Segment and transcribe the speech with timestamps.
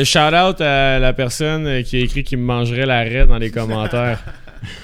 [0.00, 3.50] Shout out à la personne qui a écrit qu'il me mangerait la raie dans les
[3.50, 4.22] commentaires.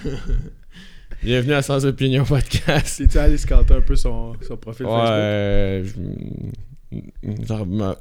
[1.22, 2.87] Bienvenue à Sans Opinion Podcast.
[2.88, 6.03] C'est-tu allé scanter un peu son, son profil Ouais, Facebook?
[6.03, 7.96] euh, je- genre, ma-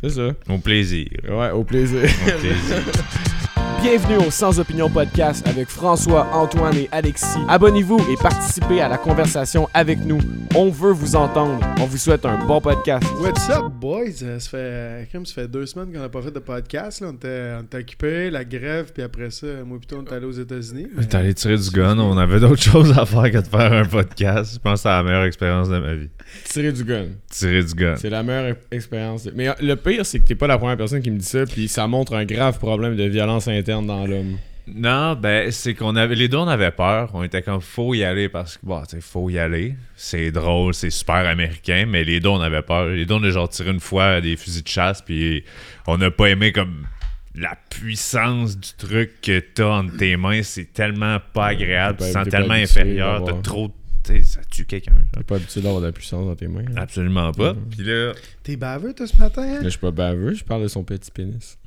[0.00, 0.28] C'est ça.
[0.48, 1.06] Au plaisir.
[1.28, 2.00] Ouais, au plaisir.
[2.02, 2.76] Au plaisir.
[3.84, 7.26] Bienvenue au Sans Opinion Podcast avec François, Antoine et Alexis.
[7.48, 10.18] Abonnez-vous et participez à la conversation avec nous.
[10.56, 11.60] On veut vous entendre.
[11.78, 13.04] On vous souhaite un bon podcast.
[13.20, 14.22] What's up, boys?
[14.22, 17.02] Euh, Ça fait, comme ça fait deux semaines qu'on n'a pas fait de podcast.
[17.02, 17.08] Là.
[17.10, 20.86] On, était, occupés, la grève, puis après ça, moi plutôt, on est allé aux États-Unis.
[20.96, 23.70] mais- T'es allé tirer du gun, on avait d'autres choses à faire que de faire
[23.70, 24.54] un podcast.
[24.54, 26.08] Je pense que c'est la meilleure expérience de ma vie.
[26.44, 27.08] Tirer du gun.
[27.30, 27.96] Tirer du gun.
[27.96, 29.28] C'est la meilleure expérience.
[29.34, 31.44] Mais euh, le pire, c'est que t'es pas la première personne qui me dit ça,
[31.44, 34.38] puis ça montre un grave problème de violence interne dans l'homme.
[34.66, 36.14] Non, ben, c'est qu'on avait.
[36.14, 37.10] Les deux, on avait peur.
[37.12, 39.74] On était comme, faut y aller parce que, bon, tu sais, faut y aller.
[39.94, 42.86] C'est drôle, c'est super américain, mais les deux, on avait peur.
[42.88, 45.44] Les deux, on a genre tiré une fois des fusils de chasse, puis
[45.86, 46.86] on n'a pas aimé comme
[47.34, 50.42] la puissance du truc que t'as entre tes mains.
[50.42, 51.98] C'est tellement pas agréable.
[52.00, 53.22] Tu sens tellement inférieur.
[53.24, 53.70] T'as trop.
[54.02, 54.92] Tu sais, ça tue quelqu'un.
[55.12, 56.64] T'es pas habitué d'avoir de la puissance dans tes mains.
[56.70, 56.74] hein?
[56.76, 57.54] Absolument pas.
[57.70, 58.12] Puis là.
[58.42, 59.42] T'es baveux, toi, ce matin?
[59.42, 59.58] hein?
[59.58, 61.58] Mais je suis pas baveux, je parle de son petit pénis.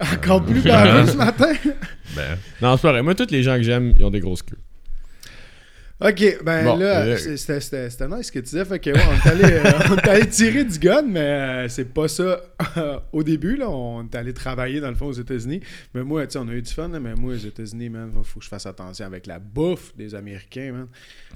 [0.00, 1.52] Encore plus baveux ce matin?
[2.16, 3.02] Ben, Non, c'est pas vrai.
[3.02, 4.56] Moi, tous les gens que j'aime, ils ont des grosses queues.
[6.02, 8.64] Ok, ben Bon, là, euh, c'était c'était- c'était nice ce que tu disais.
[8.64, 11.68] Fait que, ouais, on, est allé, euh, on est allé tirer du gun, mais euh,
[11.68, 12.40] c'est pas ça
[13.12, 13.56] au début.
[13.56, 15.60] Là, on est allé travailler dans le fond aux États-Unis.
[15.92, 18.10] Mais moi, tu sais, on a eu du fun, là, mais moi, aux États-Unis, man,
[18.24, 20.86] faut, que je fasse attention avec la bouffe des Américains, man.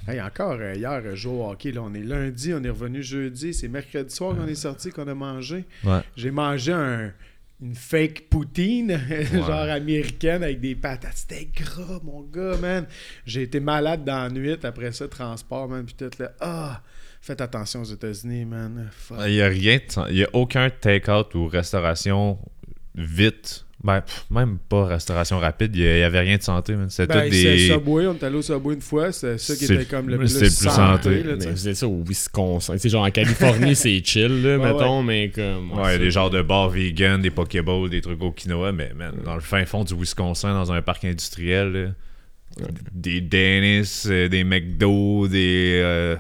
[0.09, 3.53] Hey, encore euh, hier, jour au hockey, là, on est lundi, on est revenu jeudi,
[3.53, 5.67] c'est mercredi soir qu'on est sorti, qu'on a mangé.
[5.85, 6.01] ouais.
[6.17, 7.13] J'ai mangé un-
[7.61, 9.01] une fake poutine,
[9.33, 11.17] genre américaine, avec des patates.
[11.17, 12.87] C'était gras, mon gars, man.
[13.27, 15.85] J'ai été malade dans la nuit, après ça, transport, man.
[15.85, 16.83] Puis tout là, ah,
[17.21, 18.91] faites attention aux États-Unis, man.
[18.93, 19.19] Fuck.
[19.27, 19.79] Il n'y a rien,
[20.11, 22.39] il y a aucun take-out ou restauration
[22.95, 23.64] vite.
[23.85, 26.75] Ben, pff, même pas restauration rapide, il n'y avait rien de santé.
[26.89, 27.69] C'était Ben, des.
[27.69, 30.29] Subway, on est allé au Subway une fois, c'est ça qui était comme le plus,
[30.29, 31.23] c'est le plus santé.
[31.23, 32.73] là, c'est ça au Wisconsin.
[32.73, 35.73] Tu sais, genre en Californie, c'est chill, là, Ouais, mettons, mais comme.
[35.73, 39.13] Ouais, ça- des genres de bars vegan, des Pokéballs, des trucs au quinoa, mais man,
[39.23, 44.45] dans le fin fond du Wisconsin, dans un parc industriel, là, des Dennis, euh, des
[44.45, 45.81] McDo, des.
[45.85, 46.17] euh,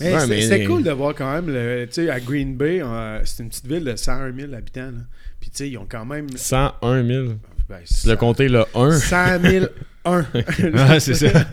[0.00, 1.46] Mais Ouais, c'est- cool de voir quand même,
[1.86, 5.04] tu sais, à Green Bay, euh, c'est une petite ville de 101 000 habitants, là.
[5.46, 6.26] Puis tu sais, ils ont quand même...
[6.36, 7.28] 101 000.
[7.68, 8.98] Ben, Tu l'as compté le 1.
[8.98, 9.66] 100 000
[10.06, 10.26] 1.
[10.34, 11.26] Ouais, c'est ça.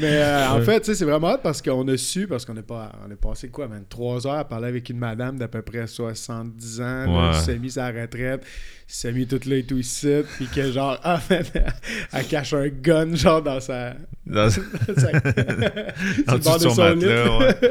[0.00, 2.92] Mais euh, en fait, c'est vraiment hot parce qu'on a su, parce qu'on est pas,
[3.06, 5.86] on est passé quoi, man, trois heures à parler avec une madame d'à peu près
[5.86, 7.38] 70 ans, Ouais.
[7.38, 8.44] s'est mise à la retraite,
[8.86, 11.52] s'est mis toute là et tout ici, puis que genre, en fait,
[12.12, 13.94] elle cache un gun, genre, dans sa...
[14.26, 14.60] Dans- sa-
[16.38, 17.70] bord de son ouais.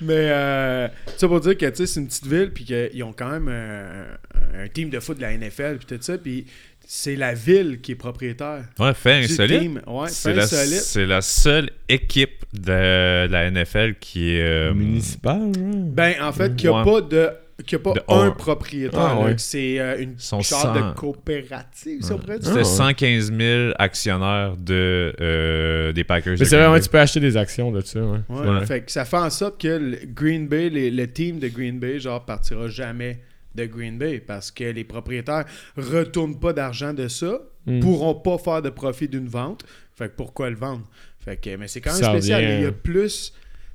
[0.00, 3.12] Mais, euh, ça pour dire que, tu sais, c'est une petite ville, puis qu'ils ont
[3.12, 6.46] quand même un, un team de foot de la NFL, puis tout ça, puis
[6.92, 8.64] c'est la ville qui est propriétaire.
[8.80, 9.78] Ouais, fait insolite.
[9.86, 14.42] Ouais, C'est la, seule équipe de la NFL qui est.
[14.42, 15.72] euh, Municipal, genre.
[15.86, 16.84] Ben, en fait, qu'il n'y a Ouais.
[16.92, 17.30] pas de.
[17.64, 18.98] Qu'il n'y a pas De un propriétaire.
[19.00, 19.34] Ah, ouais.
[19.36, 22.48] c'est euh, une sorte cent- de coopérative, si on pourrait dire.
[22.48, 22.64] C'était Ah, ouais.
[22.64, 26.32] 115 000 actionnaires de, euh, des Packers.
[26.32, 26.80] Mais de c'est Bay.
[26.80, 28.18] tu peux acheter des actions de ça, ouais.
[28.30, 28.66] Ouais, Ouais.
[28.66, 31.78] Fait que ça fait en sorte que le Green Bay, les- le team de Green
[31.78, 33.20] Bay, genre, partira jamais
[33.54, 35.44] de Green Bay parce que les propriétaires
[35.76, 37.80] retournent pas d'argent de ça, Mm.
[37.80, 39.64] pourront pas faire de profit d'une vente.
[39.94, 40.88] Fait que pourquoi le vendre?
[41.18, 42.42] Fait que, mais c'est quand même Ça spécial.
[42.42, 43.34] Il y a plus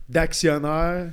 [0.09, 1.11] d'actionnaires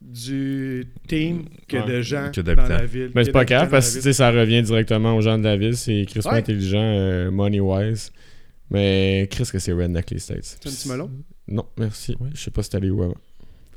[0.00, 1.86] du team que Ouais.
[1.86, 3.12] de gens Que dans la ville.
[3.14, 5.76] Mais c'est pas grave parce que tu ça revient directement aux gens de la ville.
[5.76, 6.38] C'est Chris Ouais.
[6.38, 8.10] intelligent, euh, money-wise.
[8.70, 10.40] Mais Chris, que c'est redneck les States.
[10.42, 11.10] C'est un petit melon?
[11.46, 12.16] Non, merci.
[12.34, 13.14] Je sais pas si t'es allé où avant.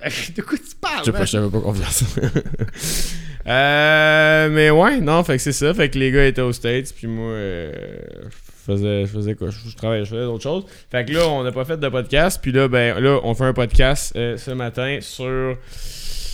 [0.36, 1.00] de quoi tu parles?
[1.00, 2.04] Je sais pas, je t'avais pas confiance.
[3.48, 5.74] euh, mais ouais, non, fait que c'est ça.
[5.74, 7.72] Fait que les gars étaient aux States, puis moi, euh,
[8.68, 9.50] je faisais, je faisais quoi?
[9.50, 10.66] Je, je travaillais, je faisais d'autres choses.
[10.92, 13.46] Fait que là, on n'a pas fait de podcast, puis là, ben, là, on fait
[13.46, 15.58] un podcast euh, ce matin sur.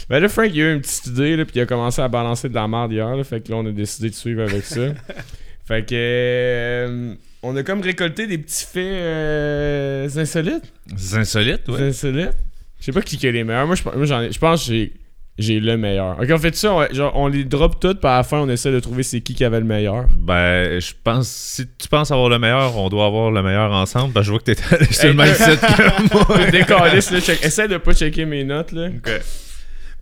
[0.10, 2.08] Ben là, Frank, il a eu une petite idée, là, puis il a commencé à
[2.08, 4.64] balancer de la merde hier, là, fait que là, on a décidé de suivre avec
[4.66, 4.81] ça.
[5.66, 5.94] fait que.
[5.94, 10.72] euh, on a comme récolté des petits faits euh, insolites.
[10.96, 11.78] C'est insolite, ouais.
[11.78, 12.31] C'est insolite.
[12.34, 12.50] Je
[12.86, 13.68] sais pas qui qui est les meilleurs.
[13.68, 14.94] Moi, je, moi, j'en ai- je pense que j'ai,
[15.38, 16.19] j'ai le meilleur.
[16.19, 18.50] Ok, on fait ça, on, genre, on les drop toutes, puis à la fin, on
[18.50, 20.06] essaie de trouver c'est qui qui avait le meilleur.
[20.18, 24.13] Ben, je pense, si tu penses avoir le meilleur, on doit avoir le meilleur ensemble.
[24.13, 26.50] Ben, je vois que t'es allé sur Hey, le même site que moi.
[26.51, 27.44] Décalisse, là, check.
[27.45, 28.89] Essaie de pas checker mes notes, là.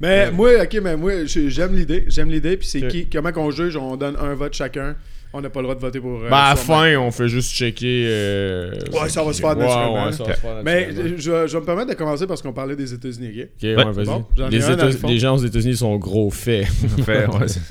[0.02, 2.06] Mais moi, ok, mais moi, j'ai- j'aime l'idée.
[2.08, 2.56] J'aime l'idée.
[2.58, 2.90] Puis c'est Ok.
[2.90, 4.96] qui, comment qu'on juge, on donne un vote chacun.
[5.32, 6.22] On n'a pas le droit de voter pour.
[6.24, 8.06] euh, Ben, à la fin, on fait juste checker.
[8.08, 10.06] euh, Ouais, ça va se faire Ouais, naturellement.
[10.08, 11.18] ouais, ça va se faire Mais naturellement.
[11.18, 13.48] je, je vais me permettre de commencer parce qu'on parlait des États-Unis, ok?
[13.56, 14.06] Ok, ouais, vas-y.
[14.06, 16.66] bon, j'en ai les, États- les gens aux États-Unis sont gros faits.
[17.06, 17.62] Fait, ouais, c'est-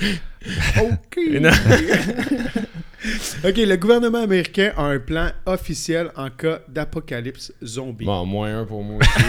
[0.82, 1.18] OK.
[3.44, 8.04] OK, le gouvernement américain a un plan officiel en cas d'apocalypse zombie.
[8.04, 9.24] Bon, moins un pour moi aussi.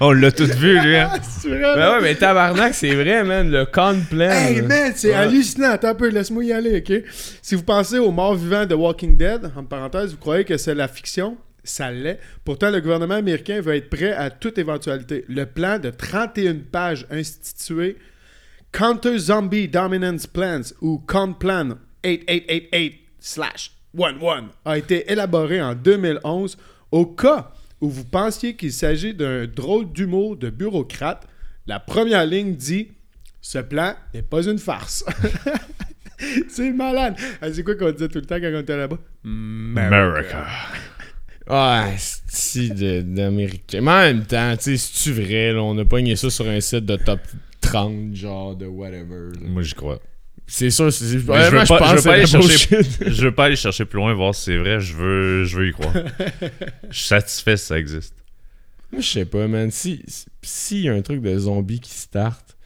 [0.00, 0.96] On l'a tout vu, lui.
[0.96, 1.10] Hein?
[1.44, 3.48] Vrai, ben ouais, mais tabarnak, c'est vrai, man.
[3.50, 4.30] Le con plan.
[4.30, 5.14] Hey man, c'est Ouais.
[5.14, 5.70] hallucinant.
[5.70, 7.04] Attends un peu, laisse-moi y aller, ok?
[7.42, 10.74] Si vous pensez aux morts vivants de Walking Dead, en parenthèse, vous croyez que c'est
[10.74, 11.36] la fiction?
[11.62, 12.18] Ça l'est.
[12.44, 15.24] Pourtant, le gouvernement américain veut être prêt à toute éventualité.
[15.28, 17.96] Le plan de 31 pages institué
[18.74, 21.00] Counter Zombie Dominance Plans ou
[21.38, 26.58] Plan 8888/11 a été élaboré en 2011
[26.90, 31.24] au cas où vous pensiez qu'il s'agit d'un drôle d'humour de bureaucrate.
[31.68, 32.88] La première ligne dit
[33.40, 35.04] ce plan n'est pas une farce.
[36.48, 37.14] c'est malade.
[37.40, 38.98] Ah, C'est quoi qu'on disait tout le temps quand on était là-bas?
[39.24, 40.46] America.
[41.48, 41.94] Ouais,
[42.26, 43.80] si d'américain.
[43.82, 46.60] Mais en même temps, tu sais, c'est-tu vrai, là, on a pogné ça sur un
[46.60, 47.20] site de top
[47.64, 49.32] 30, genre de whatever.
[49.40, 49.48] là.
[49.48, 50.00] Moi, j'y crois.
[50.46, 51.06] C'est sûr, c'est.
[51.06, 53.04] je veux pas- je pense je veux pas aller c'est de la chercher- bullshit.
[53.14, 54.78] Je veux pas aller chercher plus loin, voir si c'est vrai.
[54.80, 55.94] Je veux, je veux y croire.
[56.90, 58.14] Je suis satisfait si ça existe.
[58.92, 59.70] Moi, je sais pas, man.
[59.70, 60.02] Si,
[60.42, 62.56] si y a un truc de zombie qui start.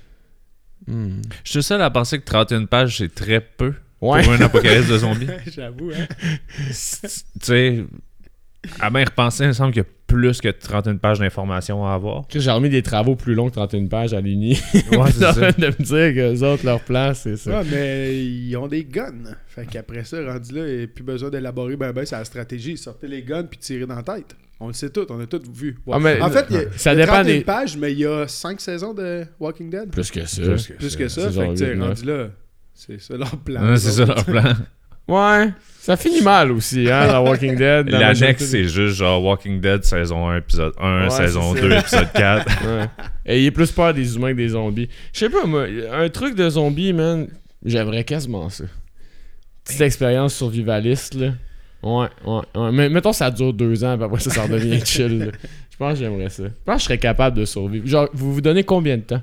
[0.87, 1.23] hmm.
[1.45, 4.23] Je suis seul à penser que 31 pages, c'est très peu Ouais.
[4.23, 5.27] pour un apocalypse de zombies.
[5.55, 6.06] J'avoue, hein?
[6.69, 7.85] tu sais,
[8.81, 11.93] à bien repenser, il me semble qu'il y a plus que 31 pages d'informations à
[11.94, 12.25] avoir.
[12.34, 14.55] J'ai remis des travaux plus longs que 31 pages à l'Uni.
[14.90, 15.52] Ouais, c'est en ça.
[15.52, 17.60] train de me dire que les autres, leur place, c'est ça.
[17.60, 19.12] Ouais, mais ils ont des guns.
[19.46, 22.76] Fait qu'après ça, rendu là, il n'y a plus besoin d'élaborer ben ben sa stratégie.
[22.76, 24.34] Sortez les guns puis tirez dans la tête.
[24.60, 25.78] On le sait tout, on a tout vu.
[25.87, 25.94] Ouais.
[25.96, 27.76] Ah, mais- en fait, il y a, Ça il y a dépend 31 des- pages,
[27.76, 29.90] mais il y a 5 saisons de Walking Dead.
[29.90, 30.43] Plus que ça.
[30.43, 32.28] Plus que- Plus que ça, c'est fait que rendu là,
[32.75, 33.62] c'est ça leur plan.
[33.70, 34.43] Ouais, c'est ça leur plan.
[35.08, 35.49] Ouais.
[35.81, 37.88] Ça finit mal aussi, hein, la Walking Dead.
[37.88, 41.78] L'annexe, c'est juste genre Walking Dead saison 1, épisode 1, Ouais, saison c'est 2, ça.
[41.78, 42.46] épisode 4.
[42.66, 42.84] Ouais.
[43.25, 44.88] Ayez plus peur des humains que des zombies.
[45.14, 45.64] Je sais pas, moi,
[45.94, 47.26] un truc de zombie, man,
[47.64, 48.64] j'aimerais quasiment ça.
[49.64, 51.32] Petite expérience survivaliste, là.
[51.82, 52.72] Ouais, ouais, ouais.
[52.72, 55.19] Mais mettons, ça dure deux ans, puis après ça, ça redevient chill.
[55.20, 55.26] là.
[55.70, 56.43] Je pense que j'aimerais ça.
[56.44, 57.87] Je pense que je serais capable de survivre.
[57.87, 59.22] Genre, vous vous donnez combien de temps?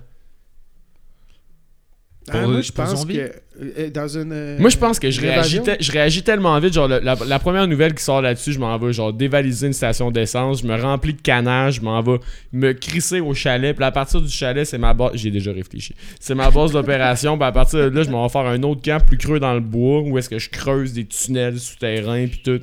[2.31, 3.17] Ah, moi, je pense zombies?
[3.17, 3.31] que
[3.61, 4.31] euh, dans une.
[4.31, 6.73] euh, Moi, je pense que je réagis, te- je réagis tellement vite.
[6.73, 9.73] Genre, le- la, la première nouvelle qui sort là-dessus, je m'en vais, genre, dévaliser une
[9.73, 10.61] station d'essence.
[10.63, 11.75] Je me remplis de canage.
[11.75, 12.17] Je m'en vais
[12.51, 13.75] me crisser au chalet.
[13.75, 15.11] Puis à partir du chalet, c'est ma base.
[15.13, 15.93] J'ai déjà réfléchi.
[16.19, 17.37] C'est ma base d'opération.
[17.37, 19.53] Puis à partir de là, je m'en vais faire un autre camp plus creux dans
[19.53, 22.25] le bois où est-ce que je creuse des tunnels souterrains.
[22.27, 22.59] Puis tout.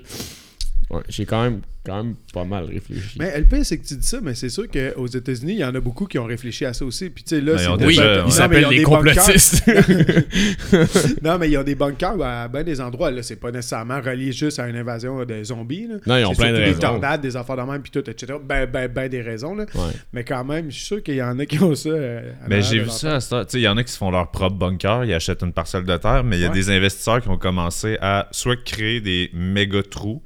[0.92, 3.18] Ouais, j'ai quand même, quand même pas mal réfléchi.
[3.18, 5.74] Mais pire, c'est que tu dis ça, mais c'est sûr qu'aux États-Unis, il y en
[5.74, 7.08] a beaucoup qui ont réfléchi à ça aussi.
[7.08, 9.64] Puis tu sais, là, c'est ils ont oui, ils s'appellent ont des complotistes.
[11.22, 13.10] Non, mais il y a des bunkers à bien des endroits.
[13.10, 15.86] Là, c'est pas nécessairement relié juste à une invasion de zombies.
[15.88, 15.96] Là.
[16.06, 16.72] non, ils ont plein de raisons.
[16.72, 18.34] Des tornades, des affaires de même, puis tout, etc.
[18.44, 19.54] Ben, ben, ben des raisons.
[19.54, 19.64] Là.
[19.74, 19.90] Ouais.
[20.12, 21.88] Mais quand même, je suis sûr qu'il y en a qui ont ça.
[21.88, 24.56] euh, Mais j'ai vu ça à il y en a qui se font leur propre
[24.56, 26.54] bunker, ils achètent une parcelle de terre, mais il y a Ouais.
[26.54, 30.22] des investisseurs qui ont commencé à soit créer des méga trous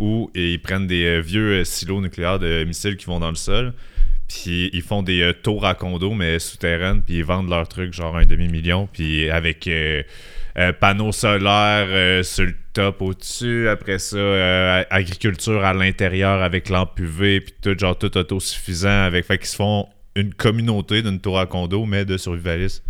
[0.00, 3.28] ou et ils prennent des euh, vieux euh, silos nucléaires de missiles qui vont dans
[3.28, 3.74] le sol.
[4.26, 7.92] Puis ils font des euh, tours à condo, mais souterraines, puis ils vendent leurs trucs
[7.92, 10.02] genre un demi-million, puis avec euh,
[10.56, 16.68] euh, panneaux solaires euh, sur le top au-dessus, après ça, euh, agriculture à l'intérieur avec
[16.68, 21.20] lampe UV, puis tout, genre tout autosuffisant, avec, fait qu'ils se font une communauté d'une
[21.20, 22.84] tour à condo, mais de survivalistes.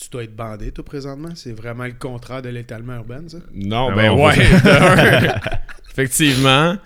[0.00, 1.28] Tu dois être bandé, toi, présentement?
[1.34, 3.38] C'est vraiment le contraire de l'étalement urbain, ça?
[3.54, 4.34] Non, Ah ben ouais,
[5.92, 6.76] Effectivement.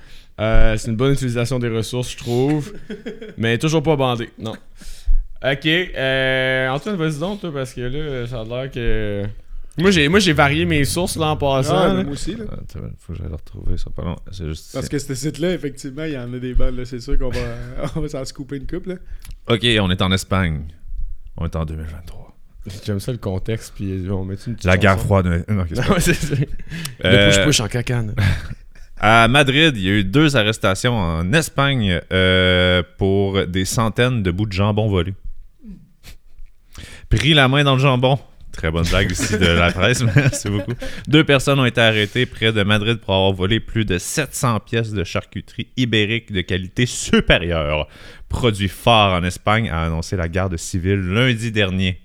[0.40, 2.72] euh, c'est une bonne utilisation des ressources, je trouve.
[3.38, 4.30] mais toujours pas bandé.
[4.38, 4.54] Non.
[5.44, 5.66] Ok.
[5.66, 9.24] Euh, Antoine, vas-y donc, toi, parce que là, ça a l'air que.
[9.78, 11.76] Moi, j'ai, moi, j'ai varié mes sources là en passant.
[11.76, 12.02] Ah, là.
[12.02, 12.34] moi aussi.
[12.34, 12.44] Là.
[12.50, 14.16] Attends, faut que j'aille le retrouver, ça pas long.
[14.32, 16.70] C'est juste Parce que ce site-là, effectivement, il y en a des là.
[16.86, 17.40] C'est sûr qu'on va,
[17.96, 18.88] on va s'en scooper une couple.
[18.90, 18.94] Là.
[19.54, 20.62] Ok, on est en Espagne.
[21.36, 22.34] On est en 2023.
[22.84, 25.04] J'aime ça le contexte, puis on met une petite La guerre chanson.
[25.04, 25.26] froide.
[25.26, 26.34] euh, non, c'est pas- Ouais, c'est ça.
[27.04, 28.14] Euh, Le push-push en cacane.
[28.98, 34.30] À Madrid, il y a eu deux arrestations en Espagne euh, pour des centaines de
[34.30, 35.14] bouts de jambon volés.
[37.10, 38.18] Pris la main dans le jambon.
[38.52, 40.72] Très bonne blague ici de la presse, merci beaucoup.
[41.08, 44.92] Deux personnes ont été arrêtées près de Madrid pour avoir volé plus de 700 pièces
[44.92, 47.86] de charcuterie ibérique de qualité supérieure.
[48.30, 52.00] Produit fort en Espagne, a annoncé la garde civile lundi dernier.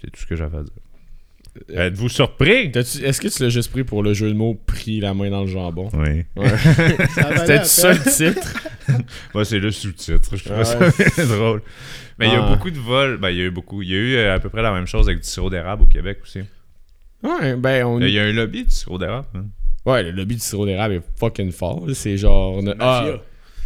[0.00, 0.89] C'est tout ce que j'avais à dire.
[1.72, 2.70] Êtes-vous surpris?
[2.74, 5.40] Est-ce que tu l'as juste pris pour le jeu de mots pris la main dans
[5.42, 5.88] le jambon?
[5.94, 6.24] Oui.
[6.36, 6.48] Ouais.
[7.38, 8.54] C'était ça le titre?
[9.34, 10.36] Moi, c'est le sous-titre.
[10.36, 10.64] Je trouve Ouais.
[10.64, 11.62] ça drôle.
[12.18, 12.48] Mais il y a Ouais.
[12.54, 13.16] beaucoup de vols.
[13.18, 13.82] Ben, il y a eu beaucoup.
[13.82, 15.82] Il y a eu euh, à peu près la même chose avec du sirop d'érable
[15.82, 16.40] au Québec aussi.
[17.22, 18.00] Ouais, ben on.
[18.00, 19.26] Euh, Il y a un lobby du sirop d'érable.
[19.34, 19.46] hein.
[19.86, 21.84] Ouais, le lobby du sirop d'érable est fucking fort.
[21.94, 22.62] C'est genre.
[22.62, 22.76] Mafia.
[22.80, 23.06] Ah,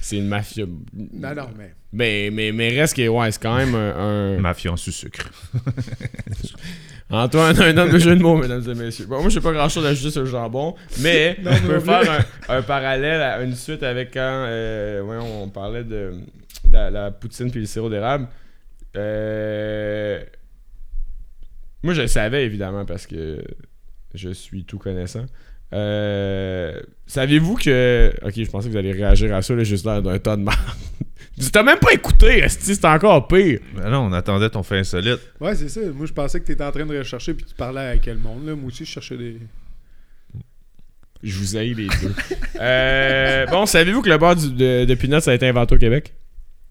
[0.00, 0.64] c'est une mafia.
[0.94, 1.74] Non, non, mais.
[1.92, 4.36] Mais, mais, mais reste que, ouais, c'est quand même un.
[4.36, 5.30] un- Mafia en sucre.
[7.14, 9.06] Antoine, un homme de jeu de mots, mesdames et messieurs.
[9.06, 11.66] Bon, moi, je sais pas grand chose à ajouter sur le jambon, mais Non, je
[11.66, 16.12] peux faire un, un parallèle à une suite avec quand euh, on parlait de,
[16.64, 18.28] de la, la poutine puis le sirop d'érable.
[18.96, 20.22] Euh,
[21.82, 23.42] moi, je le savais évidemment parce que
[24.14, 25.26] je suis tout connaissant.
[25.72, 28.12] Euh, Saviez-vous que.
[28.22, 30.44] Ok, je pensais que vous allez réagir à ça, là, juste là, d'un tas de
[31.38, 31.50] merde.
[31.52, 33.60] T'as même pas écouté, c'est encore pire.
[33.76, 35.18] Ben non, on attendait ton fait insolite.
[35.40, 35.80] Ouais, c'est ça.
[35.94, 38.46] Moi, je pensais que t'étais en train de rechercher puis tu parlais à quel monde,
[38.46, 38.54] là.
[38.54, 39.38] Moi aussi, je cherchais des.
[41.22, 42.14] Je vous haïs les deux.
[42.60, 46.14] Euh, bon, savez-vous que le beurre du- de, de peanuts a été inventé au Québec?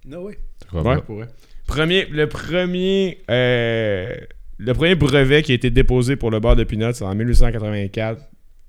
[0.05, 0.39] Non, ouais.
[0.71, 1.27] Ouais, pour vrai.
[1.67, 3.21] Premier, le premier...
[3.29, 4.15] euh,
[4.57, 8.21] le premier brevet qui a été déposé pour le beurre de peanuts, c'est en 1884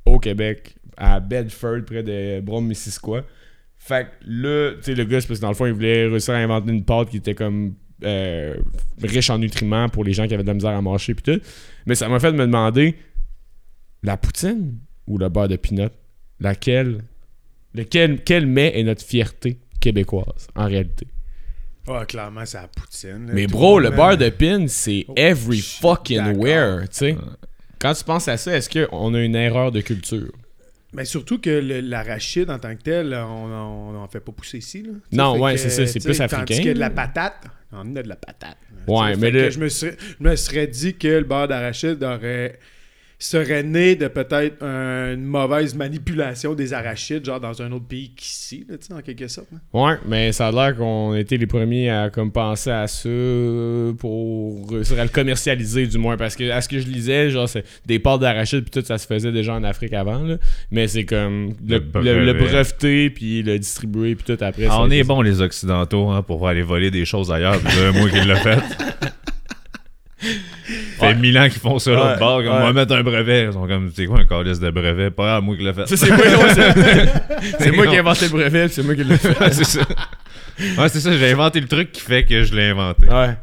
[0.06, 3.24] au Québec, à Bedford, près de Brome-Missisquoi.
[3.86, 6.06] Fait que là, tu sais, le gars, c'est parce que dans le fond, il voulait
[6.06, 8.54] réussir à inventer une pâte qui était comme euh,
[9.02, 11.40] riche en nutriments pour les gens qui avaient de la misère à manger puis tout.
[11.84, 12.96] Mais ça m'a fait me demander
[14.02, 15.92] la poutine ou le beurre de peanut,
[16.40, 17.04] laquelle,
[17.74, 21.06] lequel, quel mets est notre fierté québécoise en réalité?
[21.86, 23.26] Ah, clairement, c'est la poutine.
[23.26, 23.34] là.
[23.34, 27.16] Mais bro, le beurre de pin, c'est Oh, every fucking where, tu sais.
[27.78, 30.32] Quand tu penses à ça, est-ce qu'on a une erreur de culture?
[30.94, 31.50] Mais surtout que
[31.82, 34.82] l'arachide en tant que tel, on n'en fait pas pousser ici.
[34.82, 34.92] Là.
[35.12, 38.02] Non, ouais, c'est ça, c'est plus africain, Tandis que de la patate, on en a
[38.02, 38.56] de la patate.
[38.86, 42.58] Ouais, mais le- je me, serais, je me serais dit que le beurre d'arachide aurait
[43.18, 48.10] serait né de peut-être un- une mauvaise manipulation des arachides, genre dans un autre pays
[48.14, 49.48] qu'ici, là, tu sais, en quelque sorte.
[49.52, 49.58] là.
[49.72, 53.08] Ouais, mais ça a l'air qu'on a été les premiers à comme penser à ça
[53.98, 57.48] pour réussir à le commercialiser du moins parce que à ce que je lisais, genre
[57.48, 60.36] c'est des pâtes d'arachide puis tout ça se faisait déjà en Afrique avant là,
[60.70, 62.50] mais c'est comme le, Le le- le brevet.
[62.50, 66.22] breveter puis le distribuer puis tout après Ah, ça on est bons les occidentaux hein,
[66.22, 67.58] pour aller voler des choses ailleurs.
[67.60, 68.58] puis C'est moi qui l'ai fait.
[70.24, 71.14] fait Ouais.
[71.14, 72.42] mille ans qu'ils font ça l'autre Ouais, bord.
[72.42, 72.62] Comme, On ouais.
[72.62, 73.44] va mettre un brevet.
[73.46, 75.10] Ils sont comme, c'est quoi un calice de brevet?
[75.10, 75.86] Pas grave, moi qui l'ai fait.
[75.96, 79.34] C'est moi, qui ai inventé le brevet, c'est moi qui l'ai fait.
[79.52, 79.80] C'est ça.
[80.78, 81.16] Ouais, c'est ça.
[81.16, 83.06] J'ai inventé le truc qui fait que je l'ai inventé.
[83.08, 83.36] Ouais.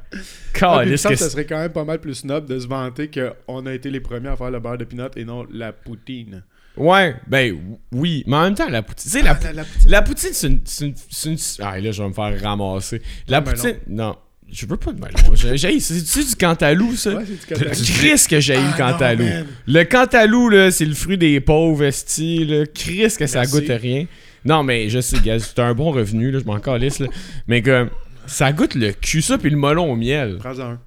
[0.62, 3.74] Ah, puis ça serait quand même pas mal plus snob de se vanter qu'on a
[3.74, 6.44] été les premiers à faire le beurre de pinot et non la poutine.
[6.78, 7.58] Ouais, ben
[7.92, 9.92] oui, mais en même temps la poutine, tu sais la, pou- Ah, la poutine.
[9.92, 10.94] la poutine c'est une, c'est une,
[11.34, 13.02] une- ah là je vais me faire ramasser.
[13.28, 14.16] La Ah, ben poutine, non.
[14.52, 15.36] Je veux pas de melon.
[15.36, 17.14] J'ai- c'est c'est du cantalou ça?
[17.16, 17.84] Ouais, c'est du cantalou.
[17.84, 19.26] Chris que j'ai eu le Ah, cantalou.
[19.68, 22.50] Le cantalou là, c'est le fruit des pauvres esti.
[22.76, 23.54] Chris que ça Merci.
[23.54, 24.06] goûte rien.
[24.44, 27.08] Non mais je sais gars, c'est un bon revenu là, je m'en calisse là.
[27.48, 27.90] Mais comme
[28.26, 30.38] ça goûte le cul ça puis le melon au miel.
[30.40, 30.80] Prends-en un.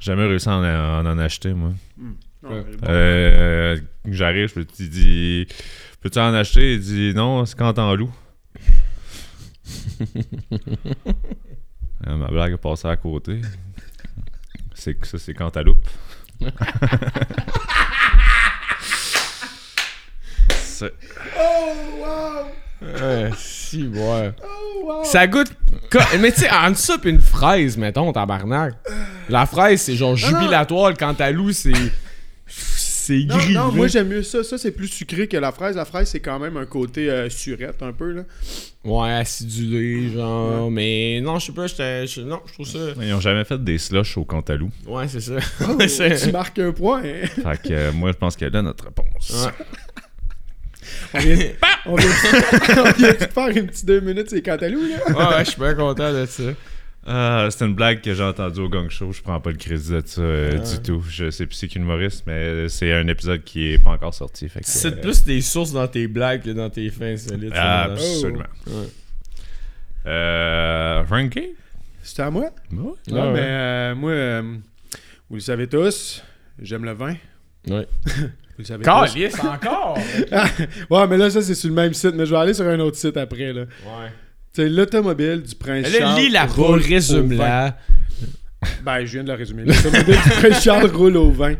[0.00, 1.72] J'ai jamais réussi à en, à en acheter, moi.
[1.98, 2.64] Non, bon.
[2.88, 5.46] Euh, J'arrive, je te dis,
[6.02, 6.74] peux-tu en acheter?
[6.74, 8.10] Il dit, non, c'est quand loup.
[12.06, 13.40] Euh, ma blague est passée à côté.
[14.74, 15.86] C'est que ça, c'est quand à loupe.
[20.48, 20.92] C'est-
[21.38, 22.86] Oh, wow!
[22.86, 24.32] Ouais, si ouais.
[24.42, 25.04] Oh, wow!
[25.04, 25.52] Ça goûte.
[26.20, 28.74] Mais tu sais, entre ça pis une fraise, mettons, tabarnak.
[29.28, 30.90] La fraise, c'est genre jubilatoire.
[30.90, 31.72] Le cantalou, c'est.
[33.06, 33.52] C'est Non, gris.
[33.52, 33.92] non, moi là.
[33.92, 34.42] j'aime mieux ça.
[34.42, 35.76] Ça, c'est plus sucré que la fraise.
[35.76, 38.12] La fraise, c'est quand même un côté euh, surette un peu.
[38.12, 38.22] là.
[38.82, 40.70] Ouais, acidulé, genre.
[40.70, 42.06] Mais non, je sais pas, j'étais.
[42.06, 42.78] je- Non, je trouve ça.
[43.02, 44.70] Ils ont jamais fait des slushs au Cantalou.
[44.86, 45.34] Ouais, c'est ça.
[45.68, 47.02] Oh, C'est- tu marques un point.
[47.04, 47.26] hein.
[47.26, 49.44] Fait que euh, moi, je pense qu'elle a notre réponse.
[49.46, 49.66] Ouais.
[51.14, 51.36] On vient,
[51.86, 52.08] on vient,
[52.84, 54.96] on vient de faire une petite deux minutes, c'est Cantalou, là.
[55.14, 56.42] Ouais, ouais, je suis bien content de ça.
[57.06, 59.12] Ah, c'est une blague que j'ai entendue au Gang Show.
[59.12, 60.60] Je prends pas le crédit de ça euh, Ouais.
[60.60, 61.02] du tout.
[61.08, 64.48] Je sais plus c'est qui humoriste, mais c'est un épisode qui est pas encore sorti.
[64.62, 67.54] C'est euh, plus des sources dans tes blagues que dans tes fins insolites.
[67.54, 67.82] ça, là.
[67.92, 68.44] Absolument.
[68.66, 68.88] Ouais.
[70.06, 71.54] Euh, Frankie?
[72.02, 72.50] C'était à moi?
[72.72, 72.78] Ouais.
[73.08, 74.42] Non, mais euh, moi, euh,
[75.30, 76.22] vous le savez tous,
[76.60, 77.14] j'aime le vin.
[77.68, 77.86] Ouais.
[78.56, 79.94] Vous le savez Calice, encore!
[79.98, 80.64] tous.
[80.90, 82.78] Ouais, mais là, ça, c'est sur le même site, mais je vais aller sur un
[82.78, 83.62] autre site après, là.
[83.62, 84.12] Ouais.
[84.54, 86.88] Sais, l'automobile du prince Là, Charles lis la roule roule, au vin.
[86.88, 87.78] résume-la.
[88.82, 89.64] Ben, je viens de la résumer.
[89.64, 91.54] L'automobile du prince Charles roule au vin.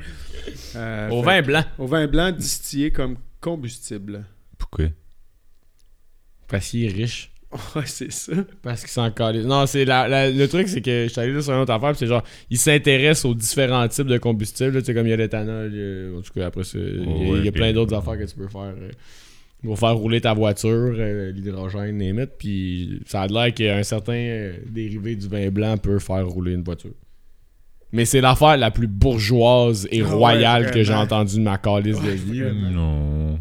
[0.76, 1.64] Euh, Au fait- vin blanc.
[1.78, 4.24] Au vin blanc distillé comme combustible.
[4.56, 4.86] Pourquoi?
[6.48, 7.30] Parce qu'il est riche.
[7.76, 8.32] Ouais, c'est ça.
[8.62, 9.44] Parce qu'il s'en calisse.
[9.44, 11.72] Non, c'est la, la- le truc, c'est que je suis allé là sur une autre
[11.72, 14.72] affaire, puis c'est genre, il s'intéresse aux différents types de combustibles.
[14.72, 17.04] là, Tu sais, comme il y a l'éthanol, en tout cas, après, c'est- il y
[17.04, 18.74] a, ouais, il y a puis- plein d'autres affaires que tu peux faire.
[18.76, 18.90] euh,
[19.64, 24.12] pour faire rouler ta voiture, euh, l'hydrogène, les mettre, puis ça a l'air qu'un certain
[24.12, 26.92] euh, dérivé du vin blanc peut faire rouler une voiture.
[27.90, 31.58] Mais c'est l'affaire la plus bourgeoise et Ah ouais, royale que j'ai entendue de ma
[31.58, 32.42] calice de vie.
[32.72, 33.38] Non.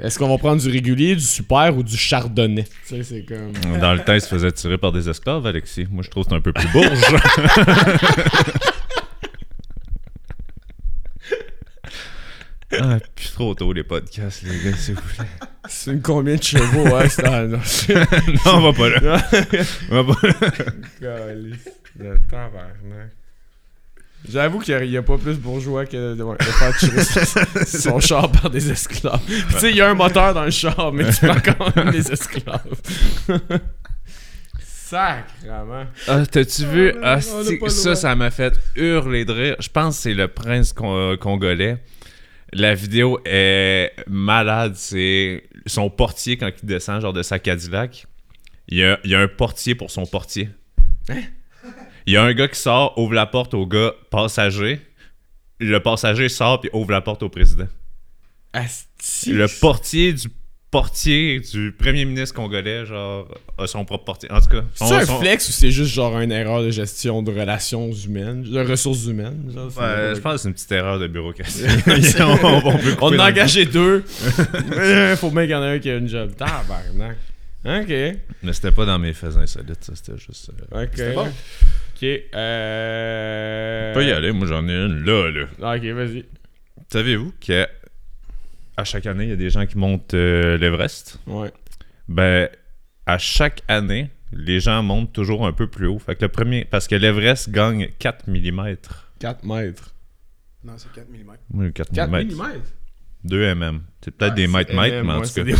[0.00, 2.64] Est-ce qu'on va prendre du régulier, du super ou du chardonnay?
[2.64, 3.52] Tu sais, c'est comme.
[3.78, 5.86] Dans le temps, il se faisait tirer par des esclaves, Alexis.
[5.90, 6.88] Moi, je trouve que c'est un peu plus bourge.
[12.80, 15.26] ah, plus trop tôt, les podcasts, les gars, s'il vous plaît.
[15.68, 17.58] C'est une combien de chevaux, ouais, c'est ah, non,
[18.46, 19.28] on va pas là.
[19.90, 21.26] On va pas là.
[22.30, 23.12] Tabarnak.
[24.28, 28.70] J'avoue qu'il n'y a pas plus bourgeois que de, faire tirer son char par des
[28.70, 29.20] esclaves.
[29.26, 31.90] Tu sais, il y a un moteur dans le char, mais tu prends quand même
[31.90, 32.80] des esclaves.
[34.60, 35.86] Sacrement.
[36.06, 36.92] Ah, t'as-tu vu?
[37.02, 37.18] Ah,
[37.60, 39.56] pas ça, ça m'a fait hurler de rire.
[39.58, 41.78] Je pense que c'est le prince con- congolais.
[42.52, 44.74] La vidéo est malade.
[44.76, 48.06] C'est son portier quand il descend, genre de sa Cadillac.
[48.68, 50.50] Il y a, il y a un portier pour son portier.
[52.06, 54.80] Il y a un gars qui sort, ouvre la porte au gars passager.
[55.60, 57.68] Le passager sort puis ouvre la porte au président.
[59.32, 60.28] Le portier du
[60.72, 64.32] portier du premier ministre congolais, genre, a son propre portier.
[64.32, 67.22] En tout cas, C'est un son- flex ou c'est juste genre une erreur de gestion
[67.22, 69.52] de relations humaines, de ressources humaines?
[69.54, 71.62] genre, Ouais, je pense que c'est une petite erreur de bureaucratie.
[72.20, 74.02] on, on peut a engagé deux.
[74.72, 76.32] Euh, Faut bien qu'il y en ait un qui a une job.
[76.36, 77.16] Tabarnak.
[77.64, 78.16] Ok.
[78.42, 79.92] Mais c'était pas dans mes faits insolites, ça.
[79.94, 80.50] C'était juste.
[80.74, 81.14] euh, Ok.
[81.14, 81.26] Bon.
[81.28, 82.08] Ok.
[82.34, 83.90] Euh...
[83.90, 85.76] On peut y aller, moi j'en ai une là, là.
[85.76, 86.24] Ok, vas-y.
[86.90, 87.68] Savez-vous qu'à
[88.76, 91.20] à chaque année, il y a des gens qui montent euh, l'Everest?
[91.26, 91.52] Ouais.
[92.08, 92.48] Ben,
[93.06, 95.98] à chaque année, les gens montent toujours un peu plus haut.
[95.98, 96.64] Fait que le premier.
[96.64, 98.76] Parce que l'Everest gagne 4 mm.
[99.18, 99.94] 4 mètres.
[100.64, 101.36] Non, c'est 4 mm.
[101.54, 102.34] Oui, 4, 4 mm.
[102.34, 102.62] mm?
[103.24, 103.80] 2 mm.
[104.04, 105.54] C'est peut-être des mètres mètres, mais en tout cas, Des...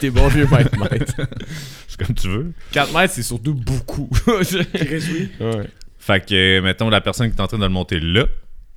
[0.00, 1.14] T'es bon vieux mètres mètres.
[1.88, 2.52] c'est comme tu veux.
[2.72, 4.08] 4 mètres, c'est surtout beaucoup.
[4.74, 5.30] Chris, oui.
[5.40, 5.68] ouais.
[5.98, 8.26] Fait que, mettons, la personne qui est en train de le monter là,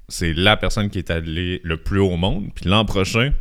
[0.10, 2.50] c'est la personne qui est allée le plus haut au monde.
[2.56, 3.32] Puis l'an prochain,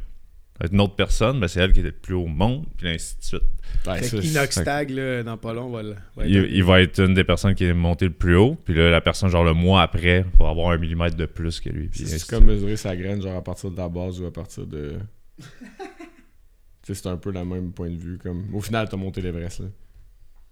[0.70, 3.16] une autre personne, ben, c'est elle qui est le plus haut au monde, puis ainsi
[3.18, 3.42] de suite.
[3.86, 7.54] Ouais, Fait là, dans pas long, va, être- Il, il va être une des personnes
[7.54, 10.50] qui est montée le plus haut, puis là, la personne, genre le mois après, va
[10.50, 11.88] avoir un millimètre de plus que lui.
[11.94, 14.94] C'est comme mesurer sa graine, genre à partir de la base ou à partir de.
[15.38, 15.44] tu
[16.82, 18.18] sais, c'est un peu le même point de vue.
[18.18, 18.54] Comme...
[18.54, 19.66] Au final, t'as monté l'Everest, là.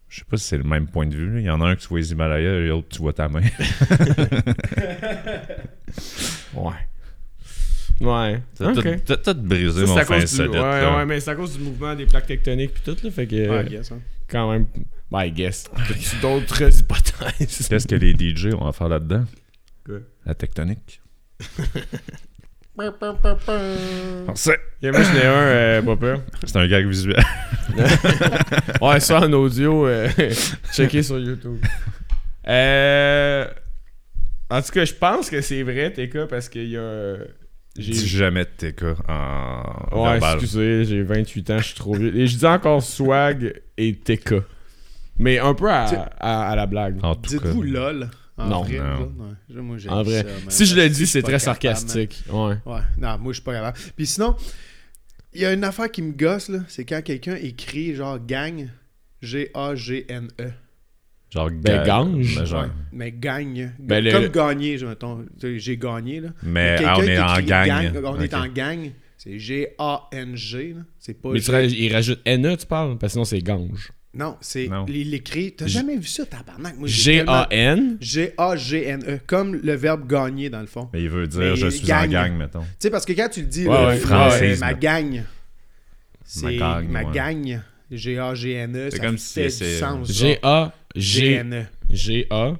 [0.09, 1.35] Je sais pas si c'est le même point de vue.
[1.35, 1.41] là.
[1.41, 3.29] Il y en a un que tu vois les Himalayas, et l'autre, tu vois ta
[3.29, 3.43] main.
[6.55, 6.73] Ouais.
[8.01, 8.41] Ouais.
[8.57, 9.05] T'as Ok.
[9.25, 10.19] tout- brisé Ça, mon fin.
[10.19, 10.97] Ouais, là.
[10.99, 13.11] ouais, mais c'est à cause du mouvement des plaques tectoniques pis tout, là.
[13.11, 13.99] Fait que, Ouais, I guess, hein.
[14.29, 14.67] quand même...
[15.11, 15.65] Ben, I guess.
[15.75, 17.69] T'as-tu d'autres hypothèses?
[17.69, 19.25] Qu'est-ce que les DJ ont à faire là-dedans?
[19.85, 19.97] Quoi?
[20.27, 21.01] La tectonique.
[24.35, 26.21] C'est Yeah, moi, j'en ai un, euh, pas peur.
[26.45, 27.21] c'est un gag visuel.
[28.81, 30.09] Ouais, ça en audio, euh,
[30.73, 31.59] checker sur YouTube.
[32.47, 33.47] Euh...
[34.51, 37.17] En tout cas, je pense que c'est vrai, TK, parce qu'il y a...
[37.77, 37.93] J'ai...
[37.93, 40.35] Dis jamais de TK en Ouais, verbal.
[40.35, 42.17] excusez, j'ai 28 ans, je suis trop vieux.
[42.17, 44.35] Et je dis encore swag et TK.
[45.19, 46.99] Mais un peu à, Tu- à, à la blague.
[47.03, 47.45] En tout cas.
[47.47, 48.11] Dites-vous LOL.
[48.37, 48.63] En Non.
[48.63, 49.13] vrai, Non.
[49.63, 50.23] Moi, En vrai.
[50.23, 50.29] ça.
[50.51, 52.23] Si je le dis, suis c'est pas très capable, sarcastique.
[52.31, 52.55] Ouais.
[52.67, 53.77] Ouais, non, moi je suis pas capable.
[53.97, 54.37] Puis sinon,
[55.35, 58.69] il y a une affaire qui me gosse, là, c'est quand quelqu'un écrit genre gang,
[59.23, 60.53] G-A-G-N-E.
[61.31, 62.37] Genre Ben, ga- gange.
[62.37, 63.73] ben, genre- Ouais, mais gagne.
[63.79, 64.79] Ben, le- Comme le- gagner,
[65.59, 66.29] j'ai gagné, là.
[66.43, 67.93] Mais ah, on est en écrit gang.
[68.05, 68.91] On est en gang.
[69.19, 70.77] C'est G-A-N-G.
[70.99, 71.31] C'est pas.
[71.33, 72.97] Mais tu rajoutes, il rajoute NE, tu parles?
[72.99, 73.91] Parce que sinon, c'est gange.
[74.15, 74.69] Non, c'est.
[74.69, 74.87] Non.
[74.89, 75.53] Il l'écrit.
[75.53, 76.79] T'as jamais vu ça, tabarnak?
[76.79, 77.99] Moi, j'ai tellement- G-A-N.
[78.01, 79.19] G-A-G-N-E.
[79.27, 80.89] Comme le verbe gagner, dans le fond.
[80.95, 82.09] Mais il veut dire Mais je suis gagne.
[82.17, 82.61] en gang, mettons.
[82.61, 85.25] Tu sais, parce que quand tu le dis, Ouais, là, ouais, euh, ma gagne,
[86.25, 87.13] c'est Ma gagne, ma ouais.
[87.13, 89.81] gagne, G-A-G-N-E, C'est ça comme si du sens.
[89.83, 90.05] genre.
[90.05, 91.21] G-A-G.
[91.21, 91.63] G-N-E.
[91.91, 92.57] G-A.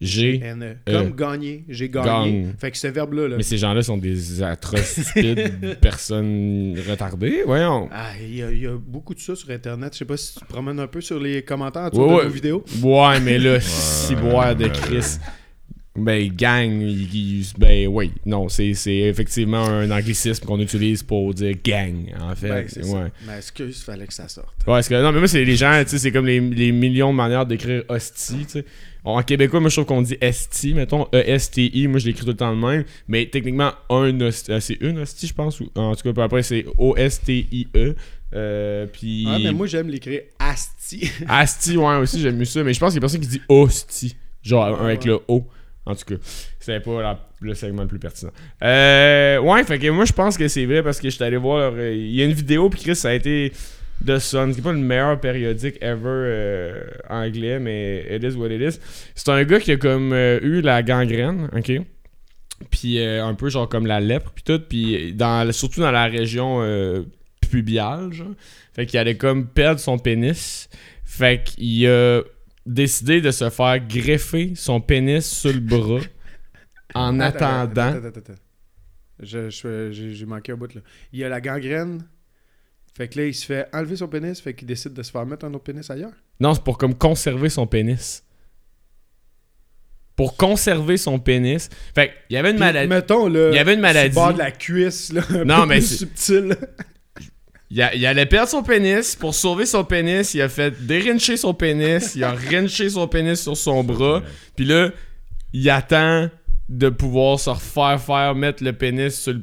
[0.00, 0.40] G.
[0.42, 0.76] N-E.
[0.92, 2.06] Comme gagner, j'ai gagné.
[2.42, 2.54] Gagne.
[2.58, 7.42] Fait que ce verbe-là, là, Mais ces gens-là sont des atroces, stupides personnes retardées.
[7.46, 7.88] Voyons.
[7.92, 9.92] ah, il y, a- il y a beaucoup de ça sur Internet.
[9.94, 12.16] Je sais pas si tu te promènes un peu sur les commentaires autour Ouais, de
[12.18, 12.24] ouais.
[12.24, 12.64] nos vidéos.
[12.82, 15.16] Ouais, mais là, si boire de Chris.
[15.96, 18.10] Ben, gang, il- il- ben oui.
[18.26, 22.48] Non, c'est effectivement un anglicisme qu'on utilise pour dire gang, en fait.
[22.48, 23.12] Ben, c'est ouais.
[23.26, 24.48] Mais excuse, fallait que ça sorte.
[24.66, 26.72] Ouais, parce que non, mais moi, c'est les gens, tu sais, c'est comme les, les
[26.72, 28.64] millions de manières d'écrire hostie, tu sais.
[29.04, 32.36] En québécois, moi, je trouve qu'on dit esti, mettons, E-S-T-I, moi, je l'écris tout le
[32.36, 35.94] temps de même, mais techniquement, un hostie, euh, c'est une hostie, je pense, ou en
[35.94, 37.94] tout cas, après, c'est O-S-T-I-E,
[38.34, 39.26] euh, puis...
[39.28, 41.08] Ah, mais moi, j'aime l'écrire Asti.
[41.28, 43.42] Asti, ouais, aussi, j'aime mieux ça, mais je pense qu'il y a personne qui dit
[43.48, 45.46] hostie, genre, avec le O.
[45.86, 46.14] En tout cas,
[46.60, 48.32] c'est pas le segment le plus pertinent.
[48.62, 51.72] Euh, ouais, fait que moi, je pense que c'est vrai parce que j'étais allé voir.
[51.76, 53.52] euh, Il y a une vidéo, puis Chris, ça a été
[54.04, 58.48] The Sun, qui est pas le meilleur périodique ever euh, anglais, mais it is what
[58.48, 58.80] it is.
[59.14, 61.72] C'est un gars qui a comme eu la gangrène, ok?
[62.70, 66.60] Puis un peu genre comme la lèpre, puis tout, puis dans, surtout dans la région
[66.62, 67.02] euh,
[67.50, 68.28] pubial, genre.
[68.74, 70.68] Fait qu'il allait comme perdre son pénis.
[71.04, 72.22] Fait qu'il a
[72.66, 76.00] décidé de se faire greffer son pénis sur le bras
[76.94, 77.82] en Attends, attendant.
[77.98, 78.32] Attends, attends, attends.
[79.20, 80.80] Je- je- J'ai j'ai manqué un bout là.
[81.12, 82.04] Il y a la gangrène.
[82.96, 84.40] Fait que là, il se fait enlever son pénis.
[84.40, 86.12] Fait qu'il décide de se faire mettre un autre pénis ailleurs.
[86.40, 88.22] Non, c'est pour comme conserver son pénis.
[90.16, 91.68] Pour conserver son pénis.
[91.94, 92.88] Fait qu'il y avait une maladie.
[92.88, 93.50] Mettons là.
[93.50, 94.12] Il y avait une maladie.
[94.14, 95.22] Sur le bord de la cuisse là.
[95.30, 96.56] Un Non, peu mais plus subtil.
[97.74, 99.16] Il, a- il allait perdre son pénis.
[99.16, 102.12] Pour sauver son pénis, il a fait dérincher son pénis.
[102.14, 104.22] Il a rinché son pénis sur son bras.
[104.54, 104.90] Puis là,
[105.52, 106.30] il attend
[106.68, 109.42] de pouvoir se refaire faire mettre le pénis sur le-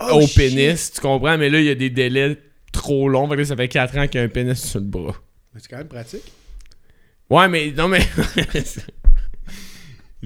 [0.00, 0.36] Oh, au shit.
[0.36, 0.92] pénis.
[0.94, 1.36] Tu comprends?
[1.36, 2.38] Mais là, il y a des délais
[2.72, 3.26] trop longs.
[3.28, 5.14] Fait que là, ça fait 4 ans qu'il y a un pénis sur le bras.
[5.52, 6.30] Mais c'est quand même pratique.
[7.28, 8.06] Ouais, mais non, mais.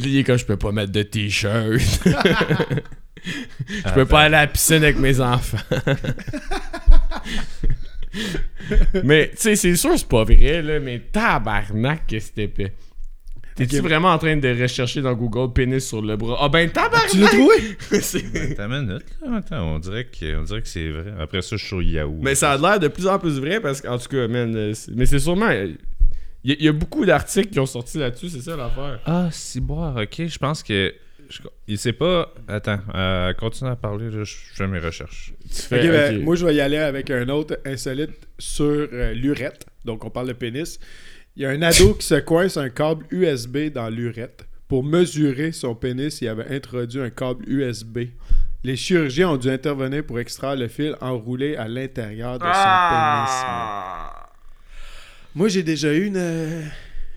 [0.04, 1.80] Est comme je peux pas mettre de t-shirt.
[3.24, 5.56] je peux pas aller à la piscine avec mes enfants.
[9.04, 12.72] mais, tu sais, c'est sûr, c'est pas vrai, là, mais tabarnak que c'était épais.
[13.54, 16.36] T'es-tu vraiment en train de rechercher dans Google pénis sur le bras?
[16.40, 17.08] Ah ben tabarnak!
[17.10, 17.54] Tu l'as trouvé?
[18.02, 19.36] C'est- T'as une minute, là.
[19.36, 21.14] Attends, on dirait que, on dirait que c'est vrai.
[21.18, 22.18] Après ça, je suis sur Yahoo.
[22.20, 24.74] mais ça a l'air de plus en plus vrai parce qu'en tout cas, man, euh,
[24.74, 25.50] c'est- mais c'est sûrement.
[25.50, 25.70] Il
[26.44, 29.00] y, a- il y a beaucoup d'articles qui ont sorti là-dessus, c'est ça l'affaire.
[29.06, 30.26] Ah, si boire, ok.
[30.26, 30.92] Je pense que.
[31.28, 32.32] Je- il sait pas.
[32.48, 35.32] Attends, euh, continue à parler, là, je fais mes recherches.
[35.70, 39.66] Ben, moi, je vais y aller avec un autre insolite sur euh, l'urette.
[39.84, 40.78] Donc, on parle de pénis.
[41.36, 44.46] Il y a un ado qui se coince un câble USB dans l'urette.
[44.68, 47.98] Pour mesurer son pénis, il avait introduit un câble USB.
[48.64, 54.10] Les chirurgiens ont dû intervenir pour extraire le fil enroulé à l'intérieur de son Ah!
[54.12, 54.32] pénis.
[55.34, 56.62] Moi, j'ai déjà eu une, euh,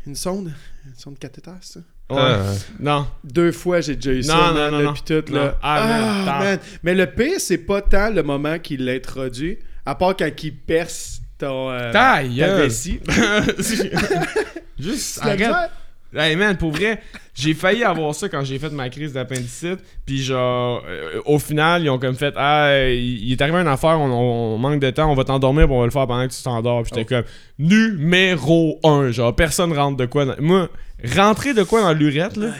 [0.05, 0.53] une sonde.
[0.85, 1.79] Une sonde cathéter, ça.
[2.09, 2.17] Ouais.
[2.19, 2.43] Ah.
[2.79, 3.07] Non.
[3.23, 4.93] Deux fois, j'ai déjà eu Non, ça, non, man, non, là, non.
[4.93, 5.35] pis tout, Non.
[5.45, 5.57] là.
[5.61, 6.59] Ah, man, man.
[6.83, 11.21] Mais le pire, c'est pas tant le moment qu'il l'introduit, à part quand il perce
[11.37, 12.99] ton, euh, Ta vessie.
[14.79, 15.71] Juste arrête.
[16.15, 17.01] Hey man, pour vrai,
[17.35, 19.77] j'ai failli avoir ça quand j'ai fait ma crise d'appendicite.
[20.07, 23.99] Puis genre, euh, au final, ils ont comme fait Ah, il est arrivé une affaire,
[23.99, 26.33] on, on manque de temps, on va t'endormir, puis on va le faire pendant que
[26.33, 26.81] tu t'endors.
[26.83, 27.21] Puis j'étais Oh.
[27.21, 29.11] comme numéro 1.
[29.11, 30.35] Genre, personne rentre de quoi dans.
[30.39, 30.69] Moi,
[31.15, 32.53] rentrer de quoi dans l'urette, là,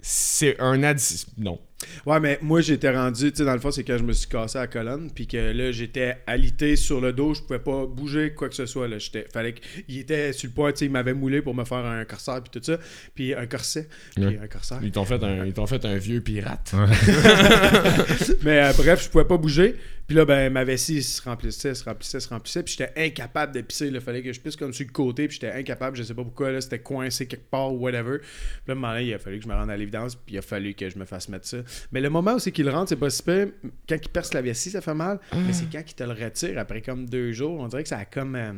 [0.00, 1.26] c'est un addi...
[1.38, 1.58] Non.
[2.06, 4.28] Ouais, mais moi, j'étais rendu, tu sais, dans le fond, c'est quand je me suis
[4.28, 8.32] cassé la colonne, puis que là, j'étais alité sur le dos, je pouvais pas bouger
[8.34, 8.98] quoi que ce soit, là.
[8.98, 11.84] J'étais, fallait qu'il était sur le point, tu sais, il m'avait moulé pour me faire
[11.84, 12.78] un corsaire, puis tout ça,
[13.14, 14.40] puis un corset, puis Ouais.
[14.42, 14.78] un corsaire.
[14.82, 16.72] Ils t'ont fait, un- ils t'ont fait un vieux pirate.
[18.42, 19.76] Mais euh, bref, je pouvais pas bouger.
[20.06, 22.62] Puis là, ben, ma vessie se remplissait, se remplissait, se remplissait.
[22.62, 23.86] Puis j'étais incapable de pisser.
[23.86, 25.28] Il fallait que je pisse comme sur le côté.
[25.28, 26.50] Puis j'étais incapable, je sais pas pourquoi.
[26.50, 28.18] là C'était coincé quelque part ou whatever.
[28.18, 28.28] Puis
[28.66, 30.16] là, à un moment donné, il a fallu que je me rende à l'évidence.
[30.16, 31.58] Puis il a fallu que je me fasse mettre ça.
[31.92, 33.48] Mais le moment où c'est qu'il rentre, c'est pas si pire.
[33.88, 35.18] Quand il perce la vessie, ça fait mal.
[35.34, 37.60] Mais c'est quand il te le retire après comme deux jours.
[37.60, 38.34] On dirait que ça a comme.
[38.36, 38.52] euh,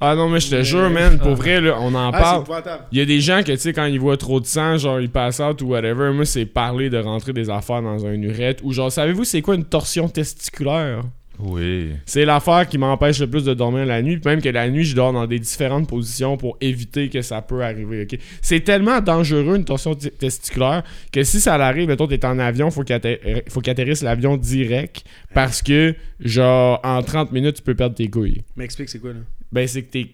[0.00, 1.34] Ah non, mais je te Mais- jure, man, pour Ah.
[1.34, 2.44] vrai, là, on en Ah, parle.
[2.92, 5.00] Il y a des gens que, tu sais, quand ils voient trop de sang, genre,
[5.00, 6.12] ils passent out ou whatever.
[6.12, 8.60] Moi, c'est parler de rentrer des affaires dans un urette.
[8.62, 11.02] Ou genre, savez-vous, c'est quoi une torsion testiculaire?
[11.38, 11.92] Oui.
[12.04, 14.20] C'est l'affaire qui m'empêche le plus de dormir la nuit.
[14.24, 17.62] Même que la nuit, je dors dans des différentes positions pour éviter que ça peut
[17.62, 18.18] arriver, ok?
[18.42, 22.82] C'est tellement dangereux, une torsion testiculaire, que si ça arrive, mettons, t'es en avion, faut
[22.82, 25.04] qu'il qu'il atterrisse l'avion direct.
[25.32, 28.42] Parce que, genre, en 30 minutes, tu peux perdre tes couilles.
[28.56, 29.20] Mais explique, c'est quoi, là?
[29.52, 30.10] Ben, c'est que t'es...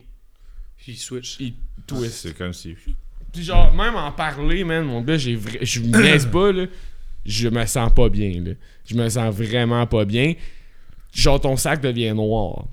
[0.86, 1.38] Il switch.
[1.40, 1.54] il
[1.86, 2.12] twist.
[2.12, 2.74] C'est comme si.
[3.32, 6.66] Puis genre, même en parler, man, mon gars, j'ai je me laisse pas, là.
[7.24, 8.52] Je me sens pas bien, là.
[8.84, 10.34] Je me sens vraiment pas bien.
[11.14, 12.66] Genre, ton sac devient noir.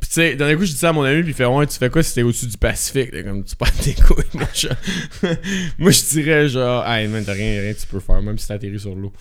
[0.00, 1.66] Puis tu sais, d'un coup, je dis ça à mon ami, puis il fait Ouais,
[1.66, 3.10] tu fais quoi si t'es au-dessus du Pacifique?
[3.10, 4.76] T'es Comme tu perds tes couilles, mon chat.
[5.78, 8.48] Moi, je dirais genre, hey man, t'as rien, rien que tu peux faire, même si
[8.48, 9.12] t'atterris sur l'eau.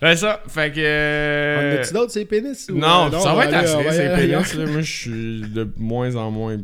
[0.00, 1.76] Ouais, ça, fait que.
[1.78, 4.66] On a-tu d'autres, ces pénis ou- Non, euh, ça va être assez, ces pénis, là.
[4.66, 6.56] Moi, je suis de moins en moins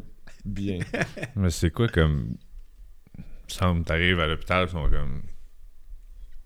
[0.44, 0.78] bien.
[1.36, 2.36] Mais c'est quoi comme.
[3.48, 5.22] Semble, t'arrives à l'hôpital, ils sont comme.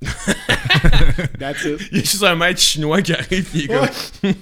[1.39, 1.81] That's it.
[1.93, 4.33] Il y a juste un maître chinois qui arrive et il est comme.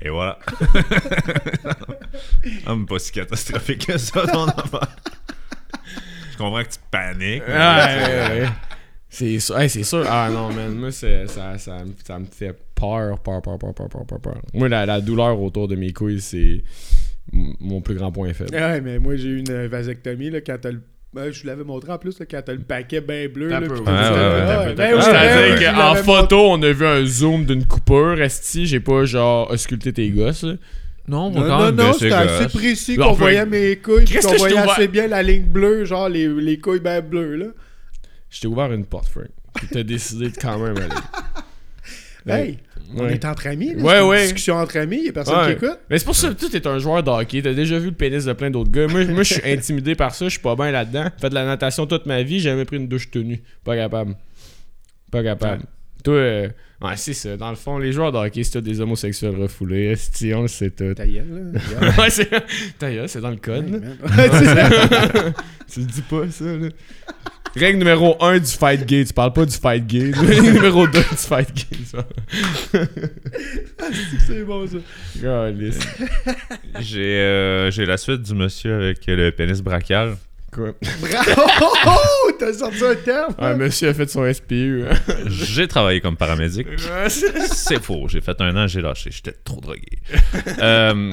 [0.00, 0.38] Et voilà.
[2.66, 4.96] ah, mais pas si catastrophique que ça, ton affaire.
[6.32, 7.42] Je comprends que tu paniques.
[7.48, 8.04] mais Ah, là, ouais,
[8.38, 8.48] ouais, ouais.
[9.08, 9.58] C'est sûr.
[9.58, 10.04] Hey, c'est sûr.
[10.08, 10.72] Ah non, man.
[10.76, 14.20] Moi, c'est- ça, ça, me- ça me fait peur, peur, peur, peur, peur, peur, peur,
[14.20, 14.36] peur.
[14.54, 16.62] Moi, la, la douleur autour de mes couilles, c'est
[17.32, 18.54] mon plus grand point faible.
[18.54, 20.80] Ouais, mais moi, j'ai eu une vasectomie là, quand t'as le.
[21.18, 23.48] Ben, je vous l'avais montré en plus, là, quand t'as le paquet bien bleu.
[23.48, 23.60] Là,
[25.02, 28.66] C'est-à-dire qu'en photo, on a vu un zoom d'une coupure, esti.
[28.66, 30.44] J'ai pas, genre, ausculté tes gosses.
[30.44, 30.54] là.
[31.08, 34.42] Non, Non, non, non, c'était assez précis qu'on voyait mes couilles, Qu'est-ce qu'on que je
[34.42, 37.46] voyait assez bien la ligne bleue, genre les, les couilles bien bleues, là.
[38.30, 39.26] je t'ai ouvert une porte, Frank.
[39.54, 40.86] Puis t'as décidé de quand même aller.
[42.26, 42.58] Hey,
[42.96, 43.14] on Ouais.
[43.14, 43.74] est entre amis.
[43.74, 44.22] Là, Ouais, une ouais.
[44.22, 45.78] discussion entre amis, il y a personne qui écoute.
[45.88, 47.40] Mais c'est pour ça que toi, t'es un joueur de hockey.
[47.42, 48.86] T'as déjà vu le pénis de plein d'autres gars.
[48.86, 50.24] Moi, moi je suis intimidé par ça.
[50.26, 51.06] Je suis pas bien là-dedans.
[51.20, 52.40] Fait de la natation toute ma vie.
[52.40, 53.40] J'ai jamais pris une douche tenue.
[53.64, 54.14] Pas capable.
[55.10, 55.62] Pas capable.
[56.04, 56.48] Toi, euh,
[56.82, 57.36] ouais, c'est ça.
[57.36, 59.86] Dans le fond, les joueurs de hockey, c'est des homosexuels refoulés.
[59.92, 60.94] Esti, on le sait tout.
[60.94, 61.88] Ta gueule, là.
[61.98, 62.30] ouais, c'est.
[62.78, 63.66] Ta gueule, c'est dans le code.
[65.70, 66.68] tu le dis pas, ça, là.
[67.58, 69.04] Règle numéro 1 du fight gay.
[69.04, 70.10] Tu parles pas du fight gay.
[70.16, 71.78] Règle numéro 2 du fight gay.
[71.90, 72.06] Ça.
[74.26, 74.76] C'est bon, ça.
[76.80, 80.16] J'ai euh, j'ai la suite du monsieur avec le pénis brachial.
[80.52, 80.72] Quoi?
[81.00, 81.42] Bravo!
[81.86, 83.34] Oh, T'as sorti un terme!
[83.38, 84.84] Un monsieur a fait son SPU.
[84.88, 84.94] hein.
[85.26, 86.66] J'ai travaillé comme paramédic.
[87.08, 88.06] C'est faux.
[88.08, 89.10] J'ai fait un an, j'ai lâché.
[89.10, 89.98] J'étais trop drogué.
[90.60, 91.12] Euh,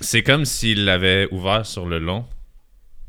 [0.00, 2.24] c'est comme s'il l'avait ouvert sur le long.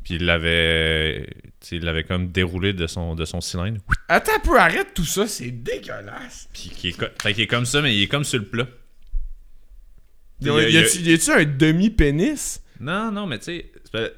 [0.04, 1.26] Puis il l'avait.
[1.60, 3.80] tu sais, Il l'avait comme déroulé de son, de son cylindre.
[4.08, 6.48] Attends un peu, arrête tout ça, c'est dégueulasse.
[6.52, 8.46] Puis qui est, co- fait qu'il est comme ça, mais il est comme sur le
[8.46, 8.66] plat.
[10.40, 12.60] Y a- y a-tu y a-tu un demi-pénis?
[12.80, 14.08] Non, non, mais tu sais, c'est pas-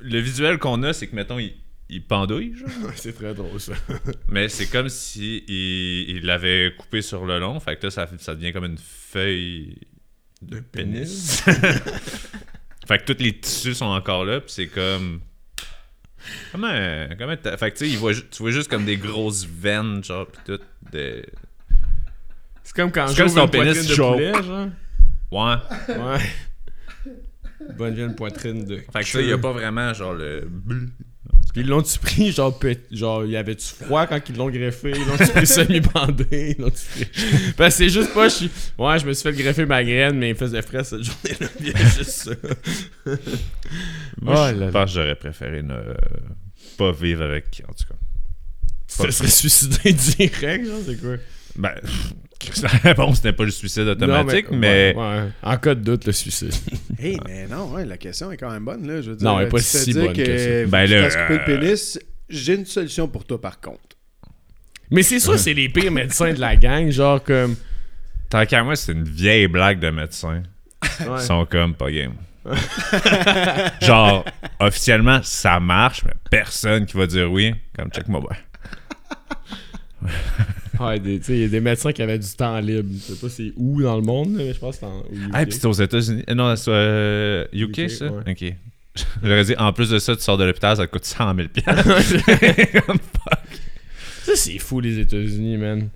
[0.00, 1.52] le visuel qu'on a, c'est que, mettons, il,
[1.90, 2.70] il pendouille, genre.
[2.96, 3.74] c'est très drôle ça.
[4.28, 7.60] Mais c'est comme si il il l'avait coupé sur le long.
[7.60, 9.76] Fait que là, ça, ça devient comme une feuille
[10.40, 11.42] de pénis.
[12.88, 14.40] fait que tous les tissus sont encore là.
[14.40, 15.20] Puis c'est comme.
[16.52, 17.06] Comment.
[17.18, 20.26] comment t'as- fait que tu sais, voit tu vois juste comme des grosses veines, genre,
[20.26, 20.60] pis tout.
[20.92, 21.24] Des...
[22.62, 24.68] C'est comme quand j'ouvre une pénis poitrine de poulet, genre.
[25.30, 25.94] Ouais.
[25.94, 27.12] Ouais.
[27.76, 28.76] Bonne vieille poitrine de.
[28.92, 30.48] Fait que ça, il a pas vraiment, genre, le.
[31.54, 32.58] Puis ils l'ont-tu pris, genre,
[32.90, 34.90] genre, y avait-tu froid quand ils l'ont greffé?
[34.90, 36.56] Ils l'ont-tu pris semi-bandé?
[36.58, 37.52] Ils l'ont-tu pris...
[37.56, 38.50] Parce que c'est juste pas, je suis...
[38.76, 41.46] Ouais, je me suis fait greffer ma graine, mais il faisait frais cette journée-là.
[41.60, 42.30] Il y a juste ça.
[44.20, 45.76] Moi, Oh je pense que j'aurais préféré ne
[46.76, 47.94] pas vivre avec, en tout cas.
[48.88, 51.16] Ça serait suicidé direct, genre, c'est quoi?
[51.54, 51.74] Ben,
[52.62, 54.94] la réponse n'est pas le suicide automatique, Non, mais.
[54.96, 55.28] ouais, ouais.
[55.42, 56.52] En cas de doute, le suicide.
[56.98, 59.02] Hey, mais non, ouais, la question est quand même bonne, là.
[59.02, 60.70] Je veux dire, Non, elle est pas si bonne que que ça.
[60.70, 61.98] Ben le euh, pénis.
[62.28, 63.80] J'ai une solution pour toi, par contre.
[64.90, 67.56] Mais c'est sûr, c'est les pires médecins de la gang, genre comme.
[68.30, 70.42] Tant qu'à moi, c'est une vieille blague de médecin.
[71.00, 71.16] Ouais.
[71.18, 72.14] Ils sont comme pas game.
[73.80, 74.24] Genre,
[74.60, 77.54] officiellement, ça marche, mais personne qui va dire oui.
[77.76, 78.22] Comme check-moi.
[80.80, 82.88] Ouais, des- tu sais, il y a des médecins qui avaient du temps libre.
[82.92, 84.98] Je sais pas c'est où dans le monde, mais je pense que c'est en.
[85.00, 85.30] au UK.
[85.32, 86.22] Ah, puis c'est aux États-Unis.
[86.28, 88.06] Euh, Non, c'est euh, UK, UK, ça?
[88.06, 88.22] ouais.
[88.32, 88.54] Ok.
[89.24, 91.48] J'aurais dit, en plus de ça, tu sors de l'hôpital, ça te coûte 100 000
[92.86, 92.98] Comme
[94.22, 95.88] Ça, c'est fou, les États-Unis, man.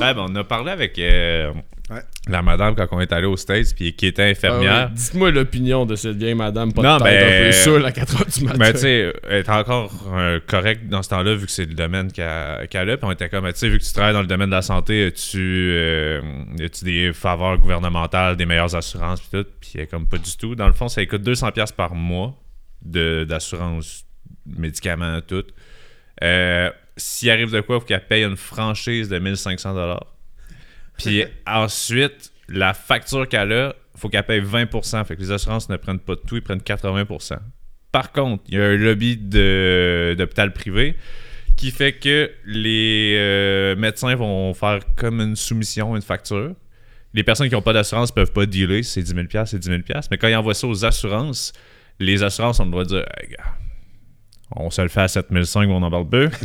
[0.00, 1.52] Ouais, ben, on a parlé avec euh,
[1.90, 2.02] Ouais.
[2.28, 4.90] la madame quand on est allé aux States, puis qui était Ah ouais, infirmière.
[4.90, 7.08] Dites-moi l'opinion de cette vieille madame, pas Non, de ben,
[7.52, 8.58] un peu à 4h du matin.
[8.60, 11.74] Mais tu sais, elle est encore euh, correcte dans ce temps-là, vu que c'est le
[11.74, 12.66] domaine qu'elle a.
[12.68, 14.62] Puis on était comme, tu sais, vu que tu travailles dans le domaine de la
[14.62, 15.38] santé, as-tu
[15.72, 16.20] euh,
[16.60, 19.48] as-tu des faveurs gouvernementales, des meilleures assurances, puis tout?
[19.60, 20.54] Puis elle est comme pas du tout.
[20.54, 22.40] Dans le fond, ça coûte 200$ par mois
[22.82, 24.04] de- d'assurance,
[24.46, 25.44] médicaments, tout.
[26.22, 29.98] Euh, S'il arrive de quoi, il faut qu'elle paye une franchise de 1500$.
[31.04, 35.04] Puis ensuite, la facture qu'elle a, faut qu'elle paye 20%.
[35.04, 37.38] Fait que les assurances ne prennent pas de tout, ils prennent 80%.
[37.92, 40.96] Par contre, il y a un lobby de- d'hôpital privé
[41.56, 46.54] qui fait que les euh, médecins vont faire comme une soumission, une facture.
[47.12, 49.80] Les personnes qui n'ont pas d'assurance peuvent pas dealer, c'est 10 000 c'est 10 000
[50.10, 51.52] Mais quand ils envoient ça aux assurances,
[51.98, 53.44] les assurances ont le droit de dire Hey, gars,
[54.56, 56.28] on se le fait à 7005, mais on en parle peu.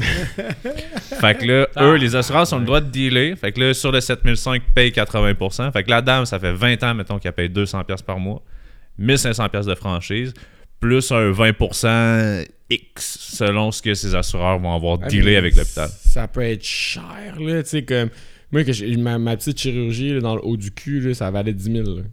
[1.20, 3.36] fait que là, eux, les assurances ont le droit de dealer.
[3.36, 5.72] Fait que là, sur le 7005, paye 80%.
[5.72, 8.42] Fait que la dame, ça fait 20 ans, mettons, qu'elle paye 200$ par mois,
[9.00, 10.34] 1500$ de franchise,
[10.80, 15.90] plus un 20% X selon ce que ses assureurs vont avoir Ah, dealé avec l'hôpital.
[15.90, 17.64] Ça peut être cher, là.
[17.64, 18.10] Tu sais, comme.
[18.52, 21.72] Moi, que ma petite chirurgie là, dans le haut du cul, là, ça valait 10
[21.72, 21.84] 000.
[21.98, 22.04] là.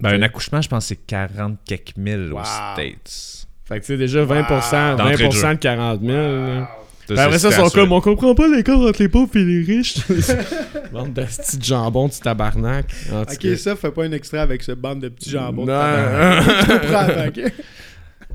[0.00, 2.40] Ben, un accouchement, je pense que c'est 40 quelques mille Wow.
[2.40, 3.46] aux States.
[3.70, 5.54] Fait que tu sais, déjà 20%, D'entrée de 20% jeu.
[5.54, 6.12] de 40 000.
[6.12, 6.68] là.
[7.08, 7.80] Ça, Ben après ça, ils c'est sont assuré.
[7.82, 9.96] comme, on comprend pas l'écart entre les pauvres et les riches.
[10.92, 12.86] Bande de petits jambons, du tabarnak.
[13.12, 13.56] En Ok, cas.
[13.56, 15.64] ça, fais pas un extrait avec ce bande de petits jambons.
[15.66, 15.78] de Non.
[15.78, 16.46] tabarnak.
[16.60, 17.52] Tu comprends, ok?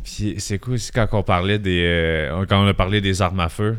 [0.04, 1.84] Puis c'est cool aussi quand on parlait des.
[1.86, 3.78] euh, quand on a parlé des armes à feu.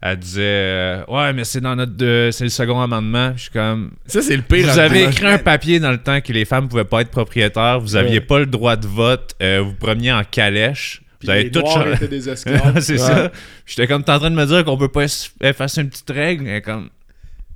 [0.00, 1.92] Elle disait euh, Ouais, mais c'est dans notre.
[2.02, 3.32] euh, c'est le second amendement.
[3.36, 3.90] Je suis comme.
[4.06, 4.68] Ça, c'est le pire.
[4.72, 7.80] Vous avez écrit un papier dans le temps que les femmes pouvaient pas être propriétaires.
[7.80, 8.24] Vous aviez Ouais.
[8.24, 9.34] pas le droit de vote.
[9.42, 11.02] euh, vous preniez en calèche.
[11.18, 11.62] Puis Vous avez les tout
[12.08, 12.78] des esclaves.
[12.80, 12.98] c'est Ouais.
[12.98, 13.32] ça.
[13.66, 15.06] J'étais comme, t'es en train de me dire qu'on peut pas
[15.40, 16.44] effacer une petite règle.
[16.44, 16.90] Mais comme.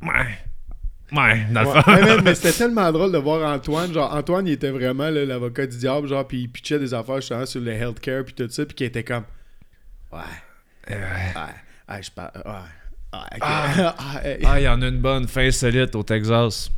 [0.03, 0.39] Ouais.
[1.17, 2.23] Ouais, dans le Ouais, fond.
[2.25, 3.93] mais, c'était tellement drôle de voir Antoine.
[3.93, 7.17] Genre, Antoine, il était vraiment là, l'avocat du diable, genre, puis il pitchait des affaires
[7.21, 9.25] justement sur le healthcare, puis tout ça, puis qui était comme.
[10.11, 10.19] Ouais.
[10.91, 10.97] Ouais.
[11.93, 12.31] Ah, je parle.
[13.13, 14.39] Ok.
[14.57, 16.71] Il y en a une bonne fin solide au Texas.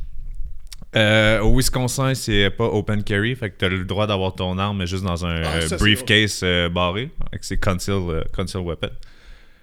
[0.95, 4.77] Euh, au Wisconsin, c'est pas open carry, fait que t'as le droit d'avoir ton arme,
[4.77, 8.61] mais juste dans un Ah, euh, ça, c'est briefcase euh, barré, avec ses conceal, conceal
[8.61, 8.89] weapon.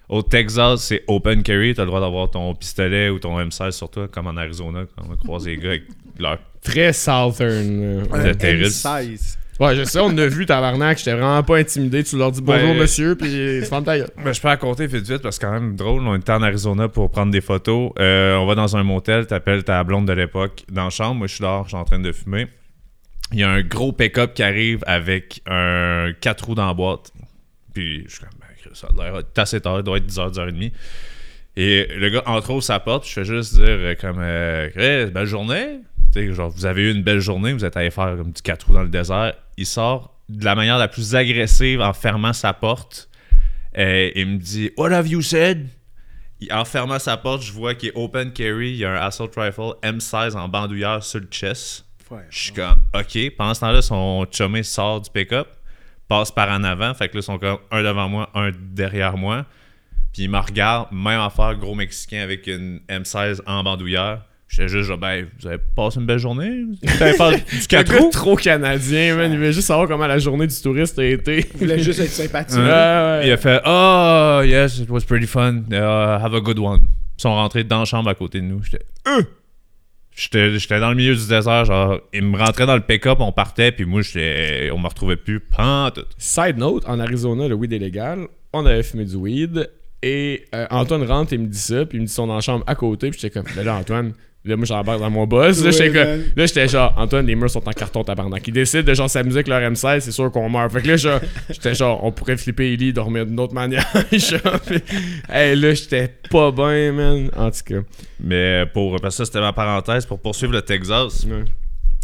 [0.09, 3.89] Au Texas, c'est open carry, t'as le droit d'avoir ton pistolet ou ton M16 sur
[3.89, 5.83] toi, comme en Arizona, quand on a croisé les gars avec
[6.19, 6.39] leur.
[6.61, 8.01] Très southern.
[8.01, 8.17] là.
[8.17, 8.85] un Le terroriste.
[8.85, 9.37] M16.
[9.59, 10.97] Ouais, je sais, on a vu, tabarnak.
[10.97, 12.03] J'étais vraiment pas intimidé.
[12.03, 14.09] Tu leur dis bonjour, Ben- monsieur, puis tu fermes ta gueule.
[14.23, 16.01] Ben, je peux raconter vite vite parce que c'est quand même drôle.
[16.07, 17.91] On était en Arizona pour prendre des photos.
[17.99, 21.15] Euh, on va dans un motel, t'appelles ta blonde de l'époque dans la chambre.
[21.15, 22.47] Moi, je suis dehors, je suis en train de fumer.
[23.31, 27.11] Il y a un gros pick-up qui arrive avec un 4 roues dans la boîte.
[27.73, 30.71] Puis je suis comme, ben, ça a l'air assez tard, il doit être 10h, 10h30.
[31.55, 35.25] Et le gars entre autres sa porte, je fais juste dire euh, comme euh, belle
[35.25, 35.79] journée.
[36.13, 38.73] Genre, vous avez eu une belle journée, vous êtes allé faire comme du 4 roues
[38.73, 39.33] dans le désert.
[39.57, 43.09] Il sort de la manière la plus agressive en fermant sa porte.
[43.77, 45.67] Euh, il me dit What have you said?
[46.51, 49.31] En fermant sa porte, je vois qu'il est open carry, il y a un assault
[49.35, 51.85] rifle M16 en bandoulière sur le chest.
[52.11, 52.19] Ouais.
[52.29, 53.35] Je suis comme OK.
[53.37, 55.47] Pendant ce temps-là, son chumé sort du pick-up,
[56.07, 56.93] passe par en avant.
[56.93, 59.45] Fait que là, ils sont comme un devant moi, un derrière moi.
[60.11, 64.21] Puis il me regarde, même affaire, gros Mexicain avec une M16 en bandoulière.
[64.55, 66.63] J'étais juste, genre, ben, vous avez passé une belle journée?
[66.63, 68.09] Vous avez fait du Le 4 gars roues?
[68.11, 69.31] trop canadien, man.
[69.33, 71.47] Il veut juste savoir comment la journée du touriste a été.
[71.55, 72.59] Il voulait juste être sympathique.
[72.59, 73.21] Ouais, ouais.
[73.27, 75.63] Il a fait Oh, yes, it was pretty fun.
[75.71, 75.75] Uh,
[76.23, 76.81] have a good one.
[77.17, 78.61] Ils sont rentrés dans la chambre à côté de nous.
[78.63, 79.23] J'étais Euh!
[80.15, 83.71] J'étais dans le milieu du désert, genre, ils me rentraient dans le pick-up, on partait,
[83.71, 86.09] puis moi, j'étais, on me retrouvait plus, pantoute.
[86.19, 88.27] Side note, en Arizona, le weed est légal.
[88.53, 89.67] On avait fumé du weed.
[90.03, 91.85] Et euh, Antoine rentre et me dit ça.
[91.87, 93.09] Puis il me dit ils sont dans la chambre à côté.
[93.09, 94.13] Puis j'étais comme, mais là, Antoine.
[94.45, 95.63] Là, moi, j'embarque dans mon boss.
[95.63, 98.45] Là, Ouais, j'étais genre, Antoine, les murs sont en carton tabarnak.
[98.45, 100.69] Ils décident de genre s'amuser avec leur M16, c'est sûr qu'on meurt.
[100.73, 103.85] Fait que là, genre, j'étais genre, on pourrait flipper Ellie, dormir d'une autre manière.
[105.29, 107.29] hey, là, j'étais pas bien, man.
[107.35, 107.79] En tout cas.
[108.19, 111.45] Mais pour, parce que ça, c'était ma parenthèse, pour poursuivre le Texas, Ouais.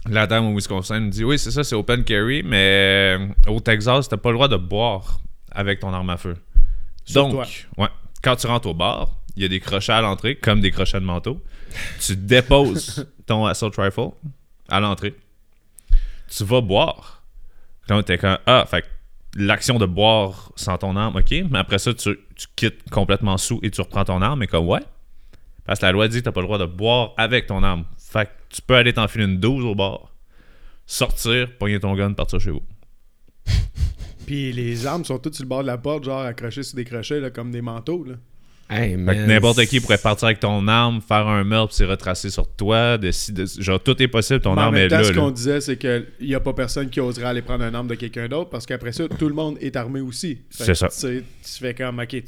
[0.09, 3.59] la dame au Wisconsin me dit Oui, c'est ça, c'est open carry, mais euh, au
[3.59, 5.19] Texas, t'as pas le droit de boire
[5.51, 6.35] avec ton arme à feu.
[7.05, 7.45] Sur Donc, toi.
[7.77, 7.89] ouais,
[8.23, 10.99] quand tu rentres au bar, il y a des crochets à l'entrée, comme des crochets
[10.99, 11.41] de manteau.
[11.99, 14.09] Tu déposes ton assault rifle
[14.67, 15.15] à l'entrée.
[16.29, 17.23] Tu vas boire.
[17.87, 18.85] Là, t'es comme Ah, fait
[19.35, 23.59] l'action de boire sans ton arme, ok, mais après ça, tu, tu quittes complètement sous
[23.61, 24.81] et tu reprends ton arme, mais comme ouais.
[25.65, 27.85] Parce que la loi dit que t'as pas le droit de boire avec ton arme.
[27.97, 30.11] Fait que tu peux aller t'enfiler une 12 au bar,
[30.85, 32.63] sortir, pogner ton gun, partir chez vous.
[34.25, 36.85] Puis les armes sont toutes sur le bord de la porte, genre accrochées sur des
[36.85, 38.03] crochets, là, comme des manteaux.
[38.03, 38.15] Là.
[38.71, 42.47] Hey, n'importe qui pourrait partir avec ton arme, faire un meurtre, puis se retracer sur
[42.47, 42.99] toi.
[42.99, 45.03] De, de- genre, tout est possible, ton Mais en arme même est temps, là.
[45.05, 45.15] ce là.
[45.21, 47.95] qu'on disait, c'est qu'il n'y a pas personne qui oserait aller prendre un arme de
[47.95, 50.37] quelqu'un d'autre parce qu'après ça, tout le monde est armé aussi.
[50.51, 50.87] Fait C'est ça.
[50.89, 52.23] Tu, sais, tu fais comme, ok.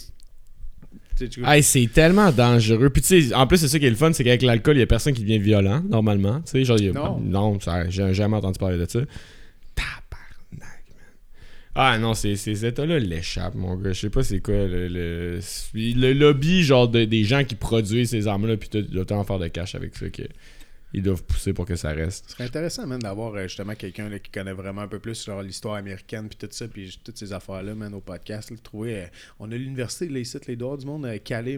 [1.45, 2.89] Hey, c'est tellement dangereux.
[2.89, 4.79] Puis tu sais, en plus, c'est ça qui est le fun, c'est qu'avec l'alcool, il
[4.79, 6.41] y a personne qui devient violent, normalement.
[6.41, 7.19] Tu sais, genre, a- Non.
[7.19, 9.01] non ça, j'ai jamais entendu parler de ça.
[11.75, 13.93] Ah non, c'est- ces états-là l'échappent, mon gars.
[13.93, 18.27] Je sais pas c'est quoi le, le, lobby, genre, de- des gens qui produisent ces
[18.27, 18.69] armes-là, puis
[19.11, 20.23] en faire de cash avec ça, que
[20.93, 22.25] ils doivent pousser pour que ça reste.
[22.27, 25.15] Ce serait intéressant, man, d'avoir euh, justement quelqu'un là, qui connaît vraiment un peu plus
[25.15, 28.51] sur l'histoire américaine puis tout ça, puis toutes ces affaires-là, man, au podcast.
[28.51, 29.05] là, trouver, euh,
[29.39, 31.57] on a l'université, là, ici, les doigts du monde, euh, calé,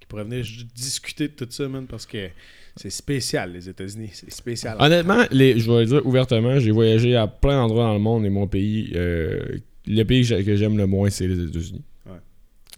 [0.00, 0.42] qui pourrait venir
[0.74, 2.28] discuter de tout ça, man, parce que
[2.76, 4.10] c'est spécial, les États-Unis.
[4.12, 4.76] C'est spécial.
[4.78, 8.24] Honnêtement, les, je vais le dire ouvertement, j'ai voyagé à plein d'endroits dans le monde
[8.26, 9.40] et mon pays, euh,
[9.86, 11.82] le pays que j'ai- que j'aime le moins, c'est les États-Unis.
[12.06, 12.18] Ouais.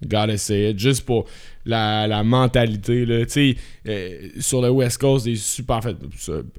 [0.06, 1.26] Gotta say it, juste pour
[1.64, 3.04] la, la mentalité.
[3.04, 3.24] Là.
[3.88, 5.96] Euh, sur le West Coast, des super, en fait,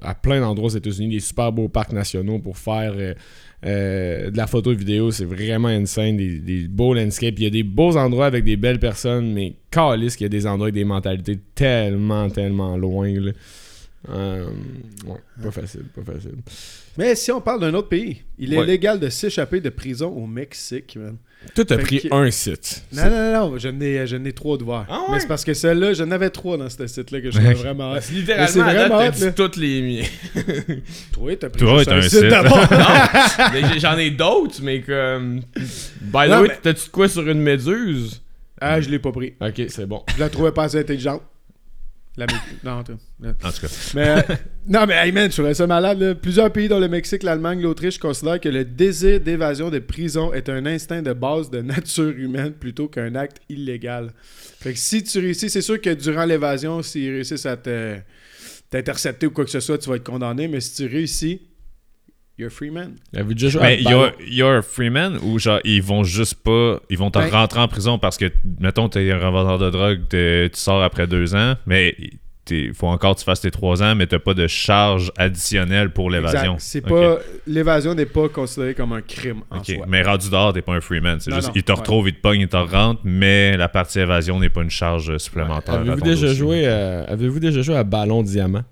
[0.02, 3.14] à plein d'endroits aux États-Unis, des super beaux parcs nationaux pour faire euh,
[3.66, 5.10] euh, de la photo et vidéo.
[5.10, 7.34] C'est vraiment insane, des, des beaux landscapes.
[7.38, 10.30] Il y a des beaux endroits avec des belles personnes, mais calisse qu'il y a
[10.30, 13.12] des endroits avec des mentalités tellement, tellement loin.
[13.12, 13.32] Là.
[14.08, 14.46] Euh,
[15.06, 16.36] ouais, pas facile, pas facile.
[16.96, 18.64] Mais si on parle d'un autre pays, il est Ouais.
[18.66, 21.16] légal de s'échapper de prison au Mexique, man.
[21.54, 22.82] Toi, t'as pris que- un site.
[22.92, 24.86] Non, non, non, non, je n'ai, trois d'ouvert.
[24.88, 25.06] Ah ouais?
[25.14, 27.94] Mais c'est parce que celle-là, j'en avais trois dans ce site-là que je trouvais vraiment
[27.94, 29.32] Mais littéralement, à date, vraiment dit là.
[29.32, 30.08] toutes les miens.
[31.12, 33.78] Toi, t'as pris Toi, juste t'as un un site d'abord.
[33.78, 35.40] j'en ai d'autres, mais comme.
[36.00, 38.22] By the way, mais- t'as-tu de quoi sur une méduse?
[38.62, 39.34] ah, je l'ai pas pris.
[39.40, 40.02] Ok, c'est bon.
[40.14, 41.22] Je la trouvais pas assez intelligente.
[42.16, 42.26] La
[42.64, 42.72] Non.
[42.72, 42.96] En tout
[43.60, 43.68] cas.
[43.94, 44.20] Mais, euh,
[44.68, 46.00] non, mais hey man, je trouvais ça malade.
[46.00, 46.14] là.
[46.14, 50.48] Plusieurs pays, dont le Mexique, l'Allemagne, l'Autriche, considèrent que le désir d'évasion de prison est
[50.48, 54.12] un instinct de base de nature humaine plutôt qu'un acte illégal.
[54.60, 57.96] Fait que si tu réussis, c'est sûr que durant l'évasion, s'ils réussissent à te
[58.70, 60.46] t'intercepter ou quoi que ce soit, tu vas être condamné.
[60.48, 61.40] Mais si tu réussis,
[62.40, 62.96] you're a free man.
[63.14, 66.80] Avez-vous déjà joué Mais you're, you're a freeman ou genre ils vont juste pas.
[66.90, 68.26] Ils vont te Ben- rentrer en prison parce que,
[68.58, 71.94] mettons, t'es un revendeur de drogue, t'es- tu sors après deux ans, mais
[72.52, 75.90] il faut encore que tu fasses tes trois ans, mais t'as pas de charge additionnelle
[75.90, 76.54] pour l'évasion.
[76.54, 76.58] Exact.
[76.58, 79.84] C'est pas l'évasion n'est pas considérée comme un crime en Ok, soi.
[79.86, 81.20] Mais rendu dehors, t'es pas un freeman.
[81.20, 81.78] C'est juste, non, ils te ouais.
[81.78, 85.16] retrouvent, ils te pognent, ils te rentrent, mais la partie évasion n'est pas une charge
[85.18, 85.74] supplémentaire.
[85.76, 86.34] Avez-vous déjà dossier.
[86.38, 87.02] joué à...
[87.04, 88.64] Avez-vous déjà joué à ballon diamant?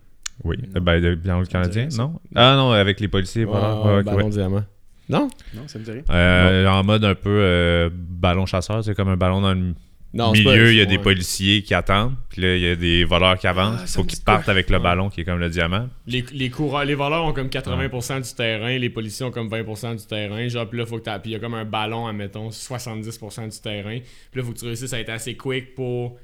[0.44, 0.56] Oui.
[0.74, 0.80] Non.
[0.80, 2.20] Ben, de- dans le Canadien, non?
[2.34, 3.74] Ah non, avec les policiers, voilà.
[3.80, 4.30] Ouais, Ouais, ok, ballon ouais.
[4.30, 4.64] diamant.
[5.08, 5.28] Non?
[5.54, 6.02] Non, ça me dit rien.
[6.10, 9.74] Euh, en mode un peu euh, ballon chasseur, c'est comme un ballon dans le
[10.14, 12.68] Non, c'est pas- milieu, il y a des policiers qui attendent, puis là, il y
[12.68, 13.76] a des voleurs qui avancent.
[13.78, 14.34] Ah, Il ça faut qu'ils quoi?
[14.34, 14.82] partent avec le Ouais.
[14.82, 15.88] ballon qui est comme le diamant.
[16.06, 19.94] Les, les, coureurs, les voleurs ont comme 80% du terrain, les policiers ont comme 20%
[19.96, 20.46] du terrain.
[20.48, 23.48] Genre, puis là, faut que t'as- puis il y a comme un ballon, admettons, 70%
[23.48, 23.98] du terrain.
[24.30, 26.18] Puis là, faut que tu réussisses à être assez quick pour.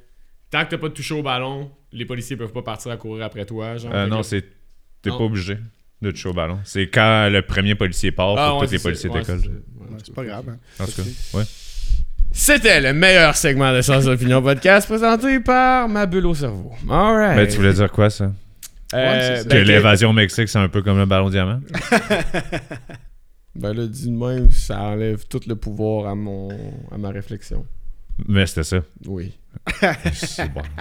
[0.50, 3.44] Tant que t'as pas touché au ballon, les policiers peuvent pas partir à courir après
[3.44, 3.76] toi.
[3.76, 4.42] Genre, Euh, que non, c'est.
[5.02, 5.58] T'es pas obligé
[6.00, 6.58] de toucher au ballon.
[6.64, 9.10] C'est quand le premier policier part, Ah, ouais, tous les c'est policiers.
[9.10, 9.40] Ouais, décollent.
[9.42, 9.48] c'est.
[10.10, 10.44] Ouais, pas grave.
[10.50, 10.58] hein.
[10.80, 11.02] En tout cas,
[11.38, 11.44] ouais.
[12.32, 16.72] C'était le meilleur segment de Sans Opinion Podcast présenté par ma bulle au cerveau.
[16.90, 17.36] Alright.
[17.36, 18.24] Ben, tu voulais dire quoi, ça?
[18.24, 18.30] Euh,
[18.96, 19.44] Ouais, c'est ça.
[19.44, 21.60] Que ben, l'évasion au Mexique, c'est un peu comme le ballon diamant?
[23.56, 26.48] Ben là, dit de même, ça enlève tout le pouvoir à mon
[26.90, 27.64] à ma réflexion.
[28.26, 28.78] Mais c'était ça.
[29.06, 29.32] Oui.
[30.12, 30.62] C'est bon.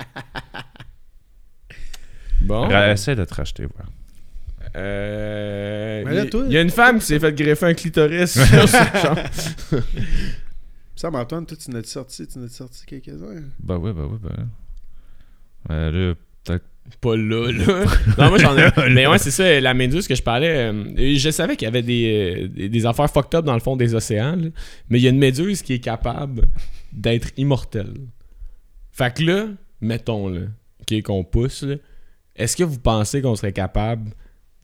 [2.41, 2.67] Bon.
[2.67, 3.87] Ra- Essaie de te racheter, voir.
[4.75, 7.73] Euh, Mais là, il toi- il y a une femme qui s'est fait greffer un
[7.73, 9.21] clitoris sur sa chambre.
[10.95, 13.43] Ça, Antoine, toi, tu n'as sorti, tu n'as sorti quelques-uns?
[13.59, 14.49] Ben oui, ben oui, ben.
[15.71, 16.65] Euh, là, peut-être.
[16.99, 17.85] Pas là, là.
[18.17, 18.89] Non, moi j'en ai un.
[18.89, 20.69] Mais ouais, c'est ça, la méduse que je parlais.
[20.69, 23.61] euh, je savais qu'il y avait des, euh, des, des affaires fucked up dans le
[23.61, 24.49] fond des océans, là.
[24.89, 26.47] mais il y a une méduse qui est capable
[26.91, 27.93] d'être immortelle.
[28.93, 29.47] Fait que là,
[29.81, 30.41] mettons, là,
[31.03, 31.65] qu'on pousse,
[32.35, 34.11] est-ce que vous pensez qu'on serait capable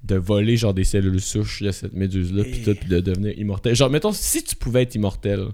[0.03, 3.75] de voler genre des cellules souches de cette méduse-là, puis tout, de devenir immortel?
[3.75, 5.47] Genre, mettons, si tu pouvais être immortel,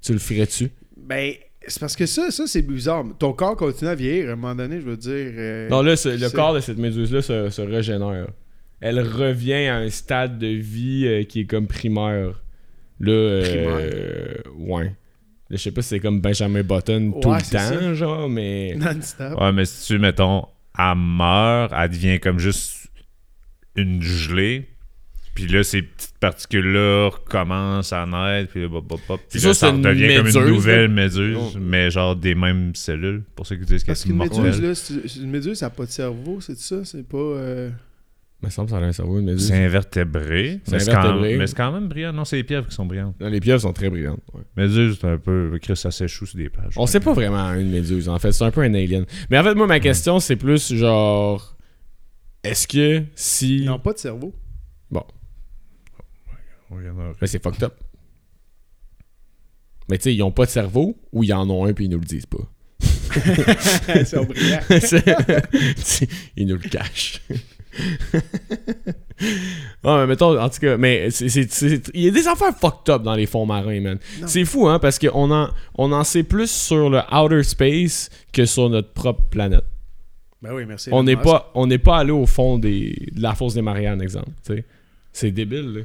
[0.00, 0.70] tu le ferais-tu?
[0.96, 1.32] Ben,
[1.66, 3.04] c'est parce que ça, ça c'est bizarre.
[3.18, 4.28] Ton corps continue à vieillir.
[4.28, 5.32] À un moment donné, je veux dire.
[5.36, 8.28] euh, Non, là, le corps de cette méduse-là se, se régénère.
[8.80, 12.42] Elle revient à un stade de vie euh, qui est comme primaire.
[13.00, 14.94] Là, euh, ouais.
[15.56, 17.94] Je sais pas si c'est comme Benjamin Button tout le temps, ça.
[17.94, 18.74] genre, mais.
[18.76, 19.40] Non-stop.
[19.40, 20.46] Ouais, mais si tu, mettons,
[20.78, 22.88] elle meurt, elle devient comme juste
[23.76, 24.68] une gelée.
[25.34, 28.52] Puis là, ces petites particules-là recommencent à naître.
[28.52, 29.20] Puis là, bop, bop, bop.
[29.28, 31.58] Puis là, ça devient comme une nouvelle méduse, Oh.
[31.60, 33.24] mais genre des mêmes cellules.
[33.34, 35.70] Pour ceux qui disent qu'elle Parce est qu'une méduse, là, c'est une méduse, ça n'a
[35.70, 36.84] pas de cerveau, c'est ça?
[36.84, 37.16] C'est pas.
[37.18, 37.70] euh,
[38.44, 39.48] Il me semble que ça a un cerveau, une méduse.
[39.48, 40.60] C'est invertébré.
[40.64, 41.36] C'est mais c'est quand- invertébré.
[41.38, 42.12] Mais c'est quand même brillant.
[42.12, 43.18] Non, c'est les pieuvres qui sont brillantes.
[43.20, 44.20] Non, les pieuvres sont très brillantes.
[44.34, 44.42] ouais.
[44.56, 45.58] Méduse, c'est un peu.
[45.62, 46.74] Chris, ça s'échoue sur des pages.
[46.76, 48.32] On sait pas vraiment une méduse, en fait.
[48.32, 49.06] C'est un peu un alien.
[49.30, 51.56] Mais en fait, moi, ma question, c'est plus genre.
[52.42, 53.58] Est-ce que si.
[53.60, 54.34] Ils n'ont pas de cerveau.
[57.20, 57.74] Mais c'est fucked up.
[59.88, 61.90] Mais tu sais, ils ont pas de cerveau ou ils en ont un puis ils
[61.90, 62.38] nous le disent pas.
[63.94, 64.58] Ils sont brillants.
[66.36, 67.20] Ils nous le cachent.
[69.84, 73.26] Mais mettons, en tout cas, mais il y a des affaires fucked up dans les
[73.26, 73.98] fonds marins, man.
[74.26, 78.44] C'est fou, hein, parce qu'on en, on en sait plus sur le outer space que
[78.46, 79.64] sur notre propre planète.
[80.42, 80.90] Ben oui, merci.
[80.92, 84.30] On n'est pas, on pas allé au fond des, de la fosse des Mariannes, exemple.
[85.12, 85.80] C'est débile, là.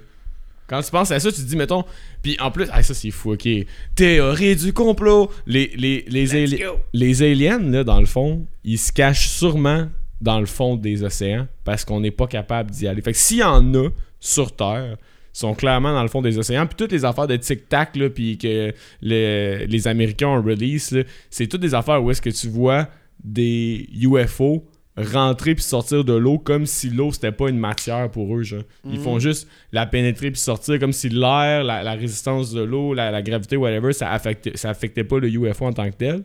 [0.67, 1.83] Quand tu penses à ça, tu te dis, mettons.
[2.21, 3.47] Puis en plus, ah, ça c'est fou, ok.
[3.95, 5.31] Théorie du complot.
[5.47, 6.61] Les, les, les, ali-
[6.93, 9.87] les aliens, là, dans le fond, ils se cachent sûrement
[10.21, 13.01] dans le fond des océans parce qu'on n'est pas capable d'y aller.
[13.01, 13.89] Fait que s'il y en a
[14.19, 14.97] sur Terre,
[15.33, 16.65] ils sont clairement dans le fond des océans.
[16.65, 20.95] Puis toutes les affaires de tic-tac, puis que le- les Américains ont release,
[21.29, 22.87] c'est toutes des affaires où est-ce que tu vois
[23.23, 24.65] des UFO
[24.97, 28.63] rentrer puis sortir de l'eau comme si l'eau c'était pas une matière pour eux genre.
[28.83, 29.03] ils Mhm.
[29.03, 33.09] font juste la pénétrer puis sortir comme si l'air la, la résistance de l'eau la,
[33.11, 36.23] la gravité whatever ça affectait ça affectait pas le UFO en tant que tel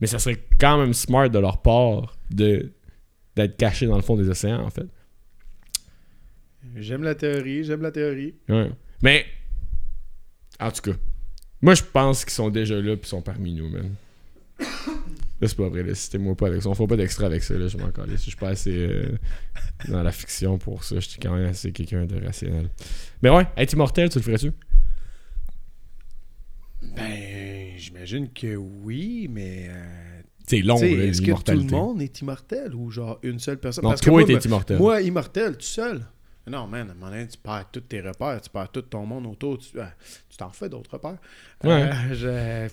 [0.00, 2.72] mais ça serait quand même smart de leur part de
[3.38, 4.86] d'être caché dans le fond des océans en fait
[6.76, 8.34] J'aime la théorie, j'aime la théorie.
[8.48, 8.70] Ouais.
[9.02, 9.24] mais
[10.60, 10.96] en tout cas
[11.62, 13.94] moi je pense qu'ils sont déjà là puis sont parmi nous man
[15.40, 15.94] Là, c'est pas vrai, là.
[15.94, 16.68] Citez-moi pas avec ça.
[16.68, 17.68] On fait pas d'extra avec ça, là.
[17.68, 18.14] Je m'en calais.
[18.16, 19.16] Je suis pas assez euh,
[19.86, 20.96] dans la fiction pour ça.
[20.98, 22.68] Je suis quand même assez quelqu'un de rationnel.
[23.22, 24.50] Mais ouais, être immortel, tu le ferais-tu?
[26.96, 29.68] Ben, j'imagine que oui, mais.
[29.70, 30.17] euh,
[30.48, 33.84] C'est long, tu Est-ce que tout le monde est immortel ou genre une seule personne?
[33.84, 34.78] Non, Parce que toi, moi, t'es me- immortel.
[34.78, 36.02] Moi, immortel, tout seul.
[36.48, 39.04] Non, man, à un moment donné, tu perds tous tes repères, tu perds tout ton
[39.04, 39.92] monde autour, tu ah,
[40.30, 41.18] tu t'en fais d'autres repères.
[41.62, 41.90] Ouais.
[42.12, 42.68] Euh,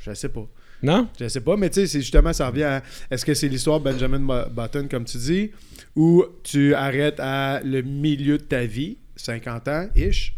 [0.00, 0.10] je...
[0.10, 0.46] je sais pas.
[0.82, 1.08] Non?
[1.20, 2.82] Je sais pas, mais tu sais, c'est justement, ça revient à.
[3.10, 5.50] Est-ce que c'est l'histoire de Benjamin Button, comme tu dis,
[5.94, 10.34] ou tu arrêtes à le milieu de ta vie, 50 ans, ish,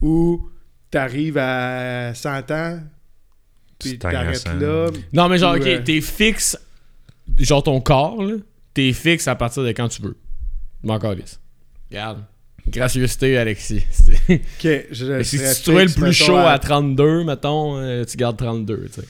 [0.00, 0.48] ou
[0.90, 2.80] t'arrives à 100 ans,
[3.82, 4.90] puis t'arrêtes là.
[5.12, 6.58] Non, mais genre, Ou, ok, euh, t'es fixe.
[7.38, 8.34] Genre ton corps, là.
[8.74, 10.16] T'es fixe à partir de quand tu veux.
[10.82, 11.14] Mon encore.
[11.90, 12.24] Regarde.
[12.68, 13.84] Gracieuseté, Alexis.
[14.30, 18.86] Ok, je si tu trouvais le plus chaud à 32, mettons, euh, tu gardes 32,
[18.86, 19.06] tu sais.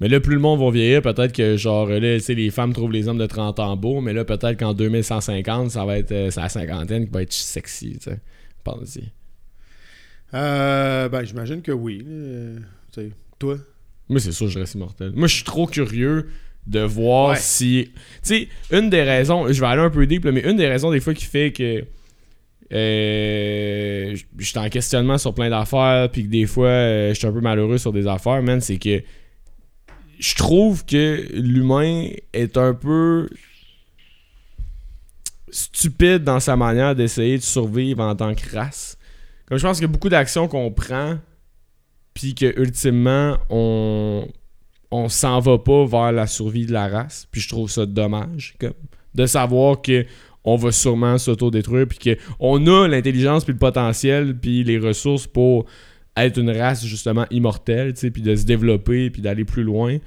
[0.00, 2.72] Mais là, plus le monde va vieillir, peut-être que, genre, là, tu sais, les femmes
[2.72, 6.12] trouvent les hommes de 30 ans beaux, mais là, peut-être qu'en 2150, ça va être
[6.12, 8.20] euh, c'est la cinquantaine qui va être sexy, tu sais.
[8.62, 9.10] Pense-y.
[10.32, 12.04] Euh, ben, j'imagine que oui.
[12.08, 12.58] euh,
[13.38, 13.56] toi?
[14.08, 15.12] Moi, c'est sûr, je reste immortel.
[15.14, 16.28] Moi, je suis trop curieux
[16.66, 17.36] de voir Ouais.
[17.38, 17.90] si.
[17.94, 20.66] Tu sais, une des raisons, je vais aller un peu deep, là, mais une des
[20.68, 21.84] raisons des fois qui fait que.
[22.72, 27.26] Euh, je suis en questionnement sur plein d'affaires, puis que des fois, euh, je suis
[27.26, 29.02] un peu malheureux sur des affaires, man, c'est que.
[30.18, 33.28] Je trouve que l'humain est un peu
[35.50, 38.96] stupide dans sa manière d'essayer de survivre en tant que race.
[39.46, 41.18] Comme je pense a beaucoup d'actions qu'on prend,
[42.14, 44.26] puis que ultimement on
[44.90, 48.54] on s'en va pas vers la survie de la race puis je trouve ça dommage
[48.60, 48.72] comme
[49.14, 50.06] de savoir que
[50.44, 55.26] on va sûrement s'autodétruire puis que on a l'intelligence puis le potentiel puis les ressources
[55.26, 55.66] pour
[56.16, 59.98] être une race justement immortelle puis de se développer puis d'aller plus loin.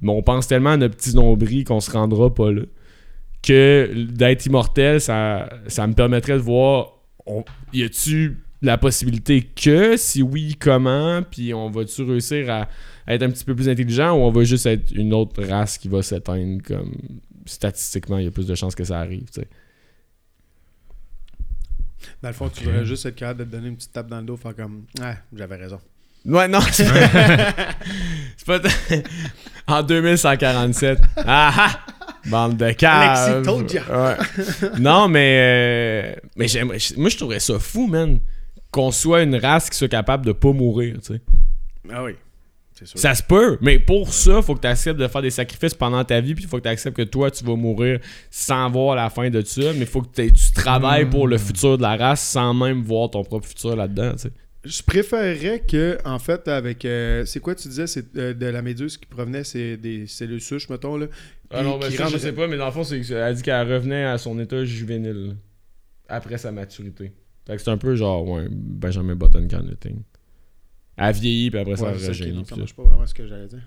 [0.00, 2.62] Mais on pense tellement à notre petit nombril qu'on se rendra pas là
[3.42, 6.92] que d'être immortel ça ça me permettrait de voir
[7.26, 12.68] on, y a-tu la possibilité que, si oui, comment, puis on va-tu réussir à,
[13.06, 15.78] à être un petit peu plus intelligent ou on va juste être une autre race
[15.78, 16.92] qui va s'éteindre comme
[17.44, 19.48] statistiquement, il y a plus de chances que ça arrive, tu sais.
[22.22, 24.18] Dans le fond, tu devrais juste être capable de te donner une petite tape dans
[24.20, 25.80] le dos, faire comme Ah, j'avais raison.
[26.24, 26.86] Ouais, non, c'est
[28.36, 28.60] c'est pas...
[29.66, 30.98] en 2147.
[31.18, 31.80] Ah ah!
[32.26, 33.28] Bande de caves.
[33.28, 33.82] Alexis told ya.
[33.88, 34.16] Ouais.
[34.80, 35.38] Non, mais...
[35.38, 36.78] euh, mais j'aimerais...
[36.96, 38.18] Moi, je trouverais ça fou, man,
[38.70, 41.20] qu'on soit une race qui soit capable de pas mourir, tu sais.
[41.90, 42.12] Ah oui,
[42.72, 42.98] c'est sûr.
[42.98, 46.04] Ça se peut, mais pour ça, faut que tu acceptes de faire des sacrifices pendant
[46.04, 48.00] ta vie, puis il faut que tu acceptes que toi, tu vas mourir
[48.30, 51.78] sans voir la fin de ça, mais il faut que tu travailles pour le futur
[51.78, 54.32] de la race sans même voir ton propre futur là-dedans, tu sais.
[54.64, 56.84] Je préférerais que, en fait, avec.
[56.84, 60.40] euh, c'est quoi tu disais C'est euh, de la méduse qui provenait, c'est des cellules
[60.40, 61.06] souches, mettons, là.
[61.50, 63.42] Ah non, ben ça, je sais pas, mais dans le fond, c'est qu'elle a dit
[63.42, 65.36] qu'elle revenait à son état juvénile
[66.08, 67.12] après sa maturité.
[67.46, 70.02] Fait que c'est un peu genre, ouais, Benjamin Button kind of thing.
[70.96, 72.32] Elle a vieilli, puis après ça, Ouais, elle ça, rajeuni.
[72.32, 73.62] non, ça marche pas vraiment ce que j'allais dire.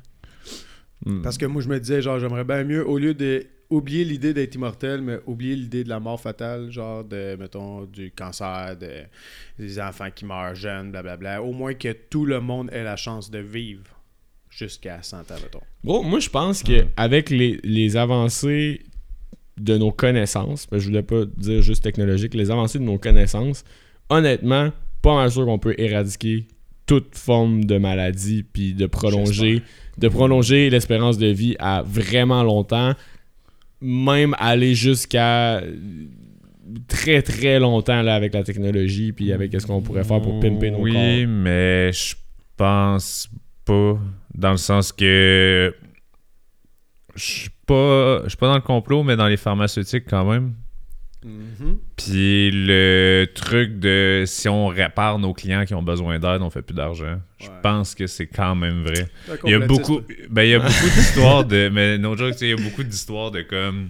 [1.06, 1.22] Hmm.
[1.22, 4.34] Parce que moi, je me disais, genre, j'aimerais bien mieux, au lieu de oublier l'idée
[4.34, 9.04] d'être immortel, mais oublier l'idée de la mort fatale, genre de, mettons, du cancer, de,
[9.58, 11.42] des enfants qui meurent jeunes, blablabla.
[11.44, 13.86] Au moins que tout le monde ait la chance de vivre
[14.50, 15.62] jusqu'à 100 ans, mettons.
[15.84, 18.82] Bon, moi, je pense qu'avec les, les avancées
[19.60, 23.64] de nos connaissances, ben, je voulais pas dire juste technologique, les avancées de nos connaissances,
[24.10, 26.48] honnêtement, pas mal sûr qu'on peut éradiquer
[26.86, 29.62] toute forme de maladie puis de prolonger
[29.98, 32.94] de prolonger l'espérance de vie à vraiment longtemps
[33.82, 35.62] même aller jusqu'à
[36.88, 40.72] très très longtemps là avec la technologie puis avec ce qu'on pourrait faire pour pimper
[40.72, 41.28] nos oui, corps.
[41.28, 42.16] mais je
[42.58, 43.30] pense
[43.66, 43.98] pas.
[44.36, 45.74] Dans le sens que.
[47.20, 50.54] Je suis pas, je suis pas dans le complot, mais dans les pharmaceutiques quand même.
[51.26, 51.78] Mhm.
[51.98, 56.62] Puis le truc de si on répare nos clients qui ont besoin d'aide, on fait
[56.62, 57.20] plus d'argent.
[57.40, 57.54] Je Ouais.
[57.62, 59.10] pense que c'est quand même vrai.
[59.44, 60.00] Il y a beaucoup,
[60.30, 61.68] ben, il y a beaucoup d'histoires de.
[61.70, 63.90] Mais no joke, il y a beaucoup d'histoires de comme.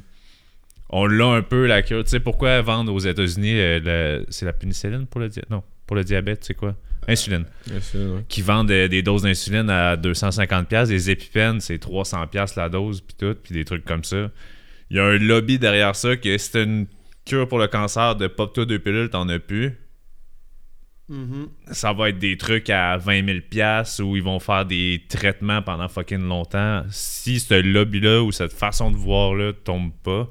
[0.89, 2.03] On l'a un peu la cure.
[2.03, 5.95] Tu sais, pourquoi vendre aux États-Unis euh, C'est la pénicilline pour le diabète Non, pour
[5.95, 6.75] le diabète, c'est quoi?
[7.09, 7.45] Insuline.
[7.81, 8.23] C'est- ouais.
[8.29, 13.35] Qui vendent des doses d'insuline à 250$, des épipènes, c'est 300$ la dose, puis tout,
[13.41, 14.29] puis des trucs comme ça.
[14.91, 16.87] Il y a un lobby derrière ça que t'as une
[17.25, 19.77] cure pour le cancer de pop-toi deux pilules, t'en as plus
[21.11, 21.47] Mhm.
[21.71, 25.63] ça va être des trucs à 20 000 piastres où ils vont faire des traitements
[25.63, 26.83] pendant fucking longtemps.
[26.91, 30.29] Si ce lobby-là ou cette façon de voir-là tombe pas,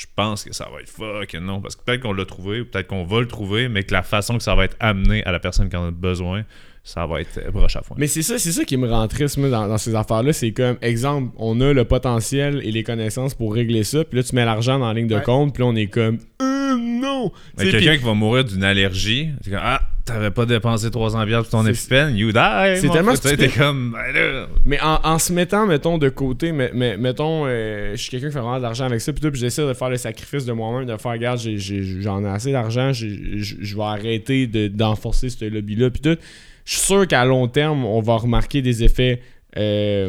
[0.00, 1.60] je pense que ça va être fucking non.
[1.60, 4.02] Parce que peut-être qu'on l'a trouvé ou peut-être qu'on va le trouver, mais que la
[4.02, 6.44] façon que ça va être amené à la personne qui en a besoin,
[6.82, 7.96] ça va être euh, broche à foin.
[8.00, 10.32] Mais c'est ça, c'est ça qui me rend triste moi, dans, dans ces affaires-là.
[10.32, 14.22] C'est comme, exemple, on a le potentiel et les connaissances pour régler ça, puis là
[14.22, 15.22] tu mets l'argent dans la ligne de Ouais.
[15.22, 17.30] compte, puis là on est comme, euh, non!
[17.58, 19.82] Quelqu'un qui va mourir d'une allergie, c'est comme Ah,
[20.12, 22.78] t'avais pas dépensé 300 piastres pour ton épipène, you die!
[22.80, 23.50] C'est tellement stupide.
[23.56, 24.46] Comme, ben.
[24.64, 28.28] Mais en, en se mettant, mettons, de côté, mais, mais- mettons, euh, je suis quelqu'un
[28.28, 30.44] qui fait vraiment de l'argent avec ça, puis tout, puis j'essaie de faire le sacrifice
[30.44, 35.44] de moi-même, de faire, regarde, j'en ai, assez d'argent, je vais arrêter de- d'enforcer ce
[35.44, 36.16] lobby-là, puis tout.
[36.64, 39.20] Je suis sûr qu'à long terme, on va remarquer des effets
[39.56, 40.08] euh,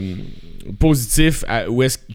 [0.80, 1.64] positif à-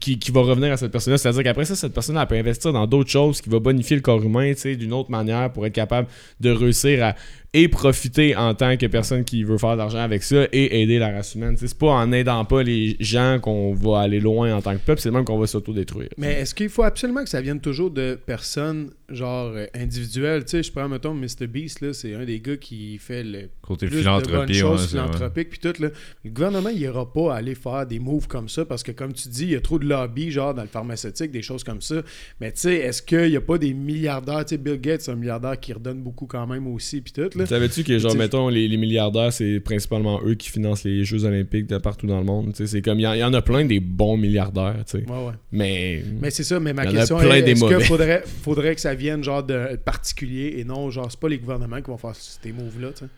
[0.00, 1.18] qui, qui va revenir à cette personne-là.
[1.18, 4.02] C'est-à-dire qu'après ça, cette personne elle peut investir dans d'autres choses qui va bonifier le
[4.02, 6.06] corps humain tu sais, d'une autre manière pour être capable
[6.40, 7.14] de réussir à
[7.56, 10.98] et profiter en tant que personne qui veut faire de l'argent avec ça et aider
[10.98, 11.56] la race humaine.
[11.56, 15.00] C'est pas en aidant pas les gens qu'on va aller loin en tant que peuple,
[15.00, 16.10] c'est même qu'on va s'autodétruire.
[16.18, 20.44] Mais est-ce qu'il faut absolument que ça vienne toujours de personnes genre euh, individuelles?
[20.44, 21.46] Tu sais, je prends, mettons, Mr.
[21.48, 24.82] Beast, là, c'est un des gars qui fait le Côté plus de bonnes philanthropie, choses
[24.82, 25.88] ouais, philanthropiques puis tout là.
[26.24, 29.28] Le gouvernement il ira pas aller faire des moves comme ça parce que comme tu
[29.28, 32.02] dis il y a trop de lobby genre dans le pharmaceutique des choses comme ça.
[32.40, 34.44] Mais tu sais est-ce qu'il y a pas des milliardaires?
[34.44, 37.30] Tu sais Bill Gates c'est un milliardaire qui redonne beaucoup quand même aussi puis tout
[37.36, 37.45] là.
[37.46, 41.66] Savais-tu que, genre, mettons, les, les milliardaires, c'est principalement eux qui financent les Jeux Olympiques
[41.66, 42.48] de partout dans le monde.
[42.52, 45.04] Tu sais, C'est comme, il y, y en a plein des bons milliardaires, tu sais.
[45.10, 45.32] Ouais ouais.
[45.52, 46.02] Mais.
[46.20, 47.76] Mais c'est ça mais ma question est est-ce mauvais.
[47.76, 51.38] qu'il faudrait faudrait que ça vienne genre de particulier et non genre c'est pas les
[51.38, 53.10] gouvernements qui vont faire ces moves là tu sais.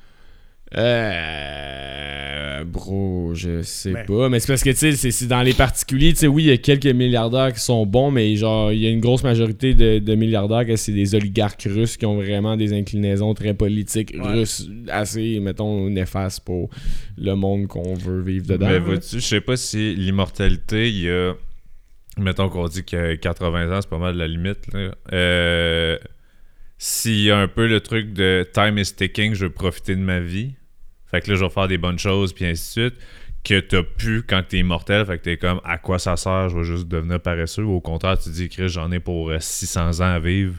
[0.77, 2.65] Euh.
[2.65, 4.29] Bro, je sais pas.
[4.29, 6.13] Mais c'est parce que, tu sais, c'est- c'est dans les particuliers.
[6.13, 8.87] Tu sais, oui, il y a quelques milliardaires qui sont bons, mais genre, il y
[8.87, 12.57] a une grosse majorité de, de milliardaires que c'est des oligarques russes qui ont vraiment
[12.57, 14.33] des inclinaisons très politiques Ouais.
[14.41, 16.69] russes assez, mettons, néfastes pour
[17.17, 18.69] le monde qu'on veut vivre dedans.
[18.69, 21.35] Mais vois-tu, je sais pas si l'immortalité, il y a.
[22.19, 24.73] Mettons qu'on dit que 80 ans, c'est pas mal la limite.
[24.75, 24.91] là.
[25.13, 25.97] Euh,
[26.81, 30.01] S'il y a un peu le truc de time is ticking, je veux profiter de
[30.01, 30.53] ma vie.
[31.11, 33.01] Fait que là, je vais faire des bonnes choses, puis ainsi de suite.
[33.45, 35.07] Que t'as pu quand t'es immortel.
[35.07, 36.49] Fait que t'es comme, à quoi ça sert?
[36.49, 37.63] Je vais juste devenir paresseux.
[37.63, 40.57] Ou au contraire, tu dis, Chris, j'en ai pour euh, 600 ans à vivre.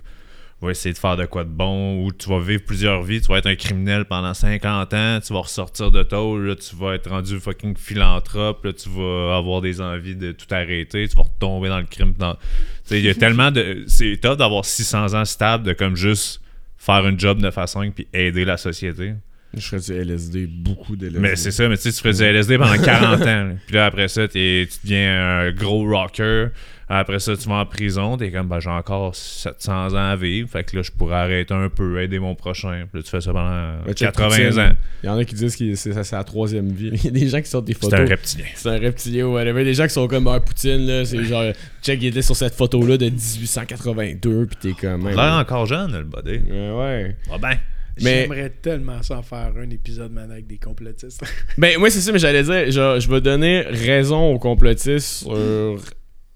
[0.62, 2.04] Je vais essayer de faire de quoi de bon.
[2.04, 3.22] Ou tu vas vivre plusieurs vies.
[3.22, 5.20] Tu vas être un criminel pendant 50 ans.
[5.26, 6.48] Tu vas ressortir de tôle.
[6.48, 8.66] Là, tu vas être rendu fucking philanthrope.
[8.66, 11.08] Là, tu vas avoir des envies de tout arrêter.
[11.08, 12.14] Tu vas retomber dans le crime.
[12.18, 12.34] Dans...
[12.34, 12.40] Tu
[12.86, 13.84] sais, Il y a tellement de.
[13.88, 16.42] C'est top d'avoir 600 ans stable de comme juste
[16.78, 19.14] faire un job 9 à 5 puis aider la société.
[19.56, 21.20] Je ferais du LSD, beaucoup de LSD.
[21.20, 23.26] Mais c'est ça, mais tu sais, tu ferais du LSD pendant 40 ans.
[23.26, 23.50] là.
[23.66, 26.48] Puis là, après ça, t'es- tu deviens un gros rocker.
[26.92, 28.18] Après ça, tu vas en prison.
[28.18, 30.50] T'es comme, ben, j'ai encore 700 ans à vivre.
[30.50, 32.86] Fait que là, je pourrais arrêter un peu, aider mon prochain.
[32.92, 34.60] Puis là, tu fais ça pendant Ben, check 80 Poutine.
[34.60, 34.72] ans.
[35.04, 36.90] Il y en a qui disent que c'est c'est la troisième vie.
[36.94, 38.00] Il y a des gens qui sortent des C'est photos.
[38.00, 38.46] un reptilien.
[38.56, 39.64] C'est un reptilien ou whatever.
[39.64, 41.06] Des gens qui sont comme un Poutine, là.
[41.06, 45.02] C'est genre, check, il était sur cette photo-là de 1882, pis t'es comme.
[45.12, 46.40] Il a l'air encore jeune, le body.
[46.52, 47.16] Euh, ouais.
[47.32, 47.54] Ah ben.
[48.02, 51.24] Mais- J'aimerais tellement s'en faire un épisode man avec des complotistes.
[51.58, 55.78] Ben, moi, c'est ça, mais j'allais dire, genre, je vais donner raison aux complotistes sur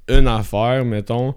[0.10, 1.34] une affaire, mettons.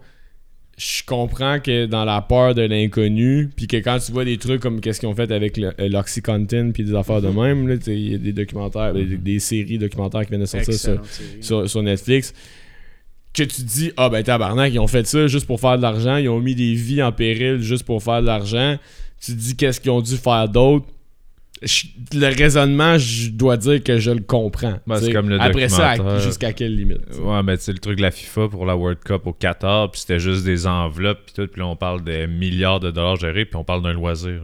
[0.79, 4.61] Je comprends que dans la peur de l'inconnu, puis que quand tu vois des trucs
[4.61, 7.97] comme qu'est-ce qu'ils ont fait avec euh, l'Oxycontin, puis des affaires de même, tu sais,
[7.97, 11.01] il y a des documentaires, des, des séries documentaires qui viennent de sortir sur,
[11.41, 12.35] sur, sur Netflix
[13.33, 15.83] que tu te dis ah ben tabarnak ils ont fait ça juste pour faire de
[15.83, 18.79] l'argent ils ont mis des vies en péril juste pour faire de l'argent
[19.27, 20.87] tu te dis qu'est-ce qu'ils ont dû faire d'autre
[21.63, 25.69] Je- le raisonnement je dois dire que je le comprends Ben, c'est comme le après
[25.71, 27.21] ça jusqu'à quelle limite t'sais.
[27.21, 30.01] Ouais, mais c'est le truc de la FIFA pour la World Cup au Qatar, puis
[30.03, 33.47] c'était juste des enveloppes, puis tout, puis là, on parle des milliards de dollars gérés,
[33.47, 34.41] puis on parle d'un loisir.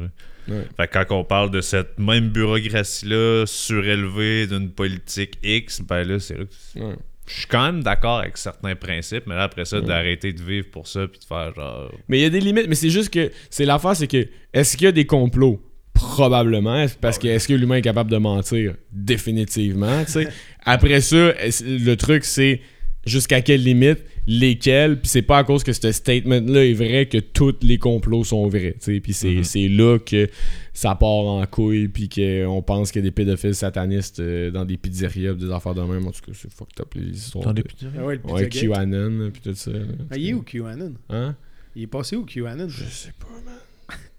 [0.49, 0.67] Ouais.
[0.77, 6.19] Fait que quand on parle de cette même bureaucratie-là, surélevée d'une politique X, ben là,
[6.19, 6.81] c'est là que.
[7.27, 9.87] Je suis quand même d'accord avec certains principes, mais là, après ça, Ouais.
[9.87, 11.93] d'arrêter de vivre pour ça, puis de faire genre.
[12.09, 14.77] mais il y a des limites mais c'est juste que c'est l'affaire c'est que est-ce
[14.77, 15.61] qu'il y a des complots?
[15.95, 20.29] Probablement parce que est-ce que l'humain est capable de mentir définitivement tu sais?
[20.65, 21.33] Après ça
[21.65, 22.61] le truc c'est
[23.07, 27.07] jusqu'à quelle limite lesquels puis c'est pas à cause que ce statement là est vrai
[27.07, 29.01] que tous les complots sont vrais tu sais?
[29.01, 29.45] Puis c'est Mhm.
[29.45, 30.29] c'est là que
[30.75, 34.65] ça part en couille puis qu'on pense qu'il y a des pédophiles satanistes euh, dans
[34.65, 37.53] des pizzerias pis des affaires de même en tout cas c'est fucked up les histoires
[37.53, 37.63] de-
[37.99, 38.49] Ah ouais, le ouais.
[38.49, 39.81] QAnon puis tout ça là.
[40.11, 40.95] Ah, il est où QAnon?
[41.11, 41.35] Hein?
[41.77, 42.69] Il est passé où QAnon?
[42.69, 43.55] Je sais pas, man.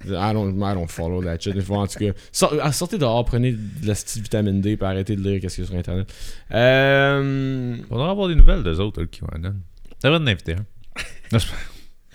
[0.06, 1.54] I don't, I don't follow that shit.
[1.56, 2.12] Des en tout cas,
[2.62, 5.64] ah, sortez dehors, prenez de la petite vitamine D et arrêtez de lire qu'est-ce qu'il
[5.64, 6.14] y a sur Internet.
[6.52, 9.56] Euh, On devrait avoir des nouvelles d'eux autres, le QAnon.
[10.02, 10.66] Ça va d'inviter un.
[11.32, 11.56] Non, c'est pas-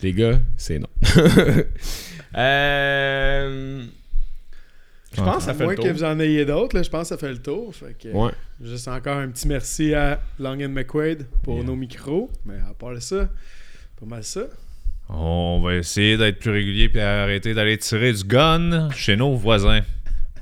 [0.03, 0.87] les gars, c'est non.
[2.37, 3.85] euh,
[5.13, 5.93] je pense que ça À fait moins le que tour.
[5.93, 7.75] vous en ayez d'autres, là, je pense que ça fait le tour.
[7.75, 8.31] Fait que, Ouais.
[8.63, 11.65] Juste encore un petit merci à Long and McQuaid pour Yeah.
[11.65, 12.31] nos micros.
[12.45, 13.29] Mais à part ça,
[13.99, 14.43] pas mal ça.
[15.09, 19.81] On va essayer d'être plus régulier puis arrêter d'aller tirer du gun chez nos voisins.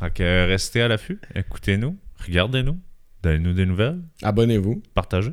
[0.01, 1.97] Fait que restez à l'affût, écoutez-nous,
[2.27, 2.79] regardez-nous,
[3.23, 4.83] donnez-nous des nouvelles, Abonnez-vous.
[4.95, 5.33] partagez.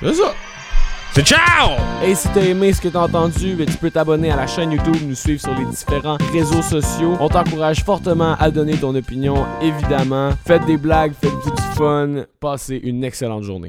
[0.00, 0.34] C'est ça.
[1.24, 1.76] Ciao!
[2.04, 4.70] Et si t'as aimé ce que t'as entendu, ben, tu peux t'abonner à la chaîne
[4.70, 7.16] YouTube, nous suivre sur les différents réseaux sociaux.
[7.18, 10.30] On t'encourage fortement à donner ton opinion, évidemment.
[10.46, 12.24] Faites des blagues, faites-vous du fun.
[12.38, 13.66] Passez une excellente journée.